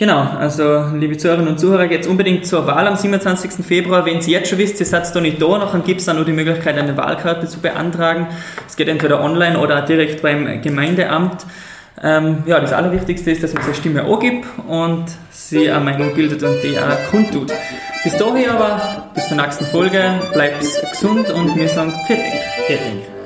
[0.00, 3.62] Genau, also liebe Zuhörerinnen und Zuhörer, geht unbedingt zur Wahl am 27.
[3.62, 4.06] Februar.
[4.06, 6.24] Wenn Sie jetzt schon wisst, ihr seid da nicht da, dann gibt es dann nur
[6.24, 8.28] die Möglichkeit, eine Wahlkarte zu beantragen.
[8.66, 11.44] Es geht entweder online oder direkt beim Gemeindeamt.
[12.02, 16.42] Ähm, ja, das Allerwichtigste ist, dass man seine Stimme angibt und sie eine Meinung bildet
[16.44, 17.52] und die auch kundtut.
[18.02, 22.20] Bis dahin aber, bis zur nächsten Folge, bleibt gesund und wir sagen Pfiat
[22.66, 23.19] Pfiat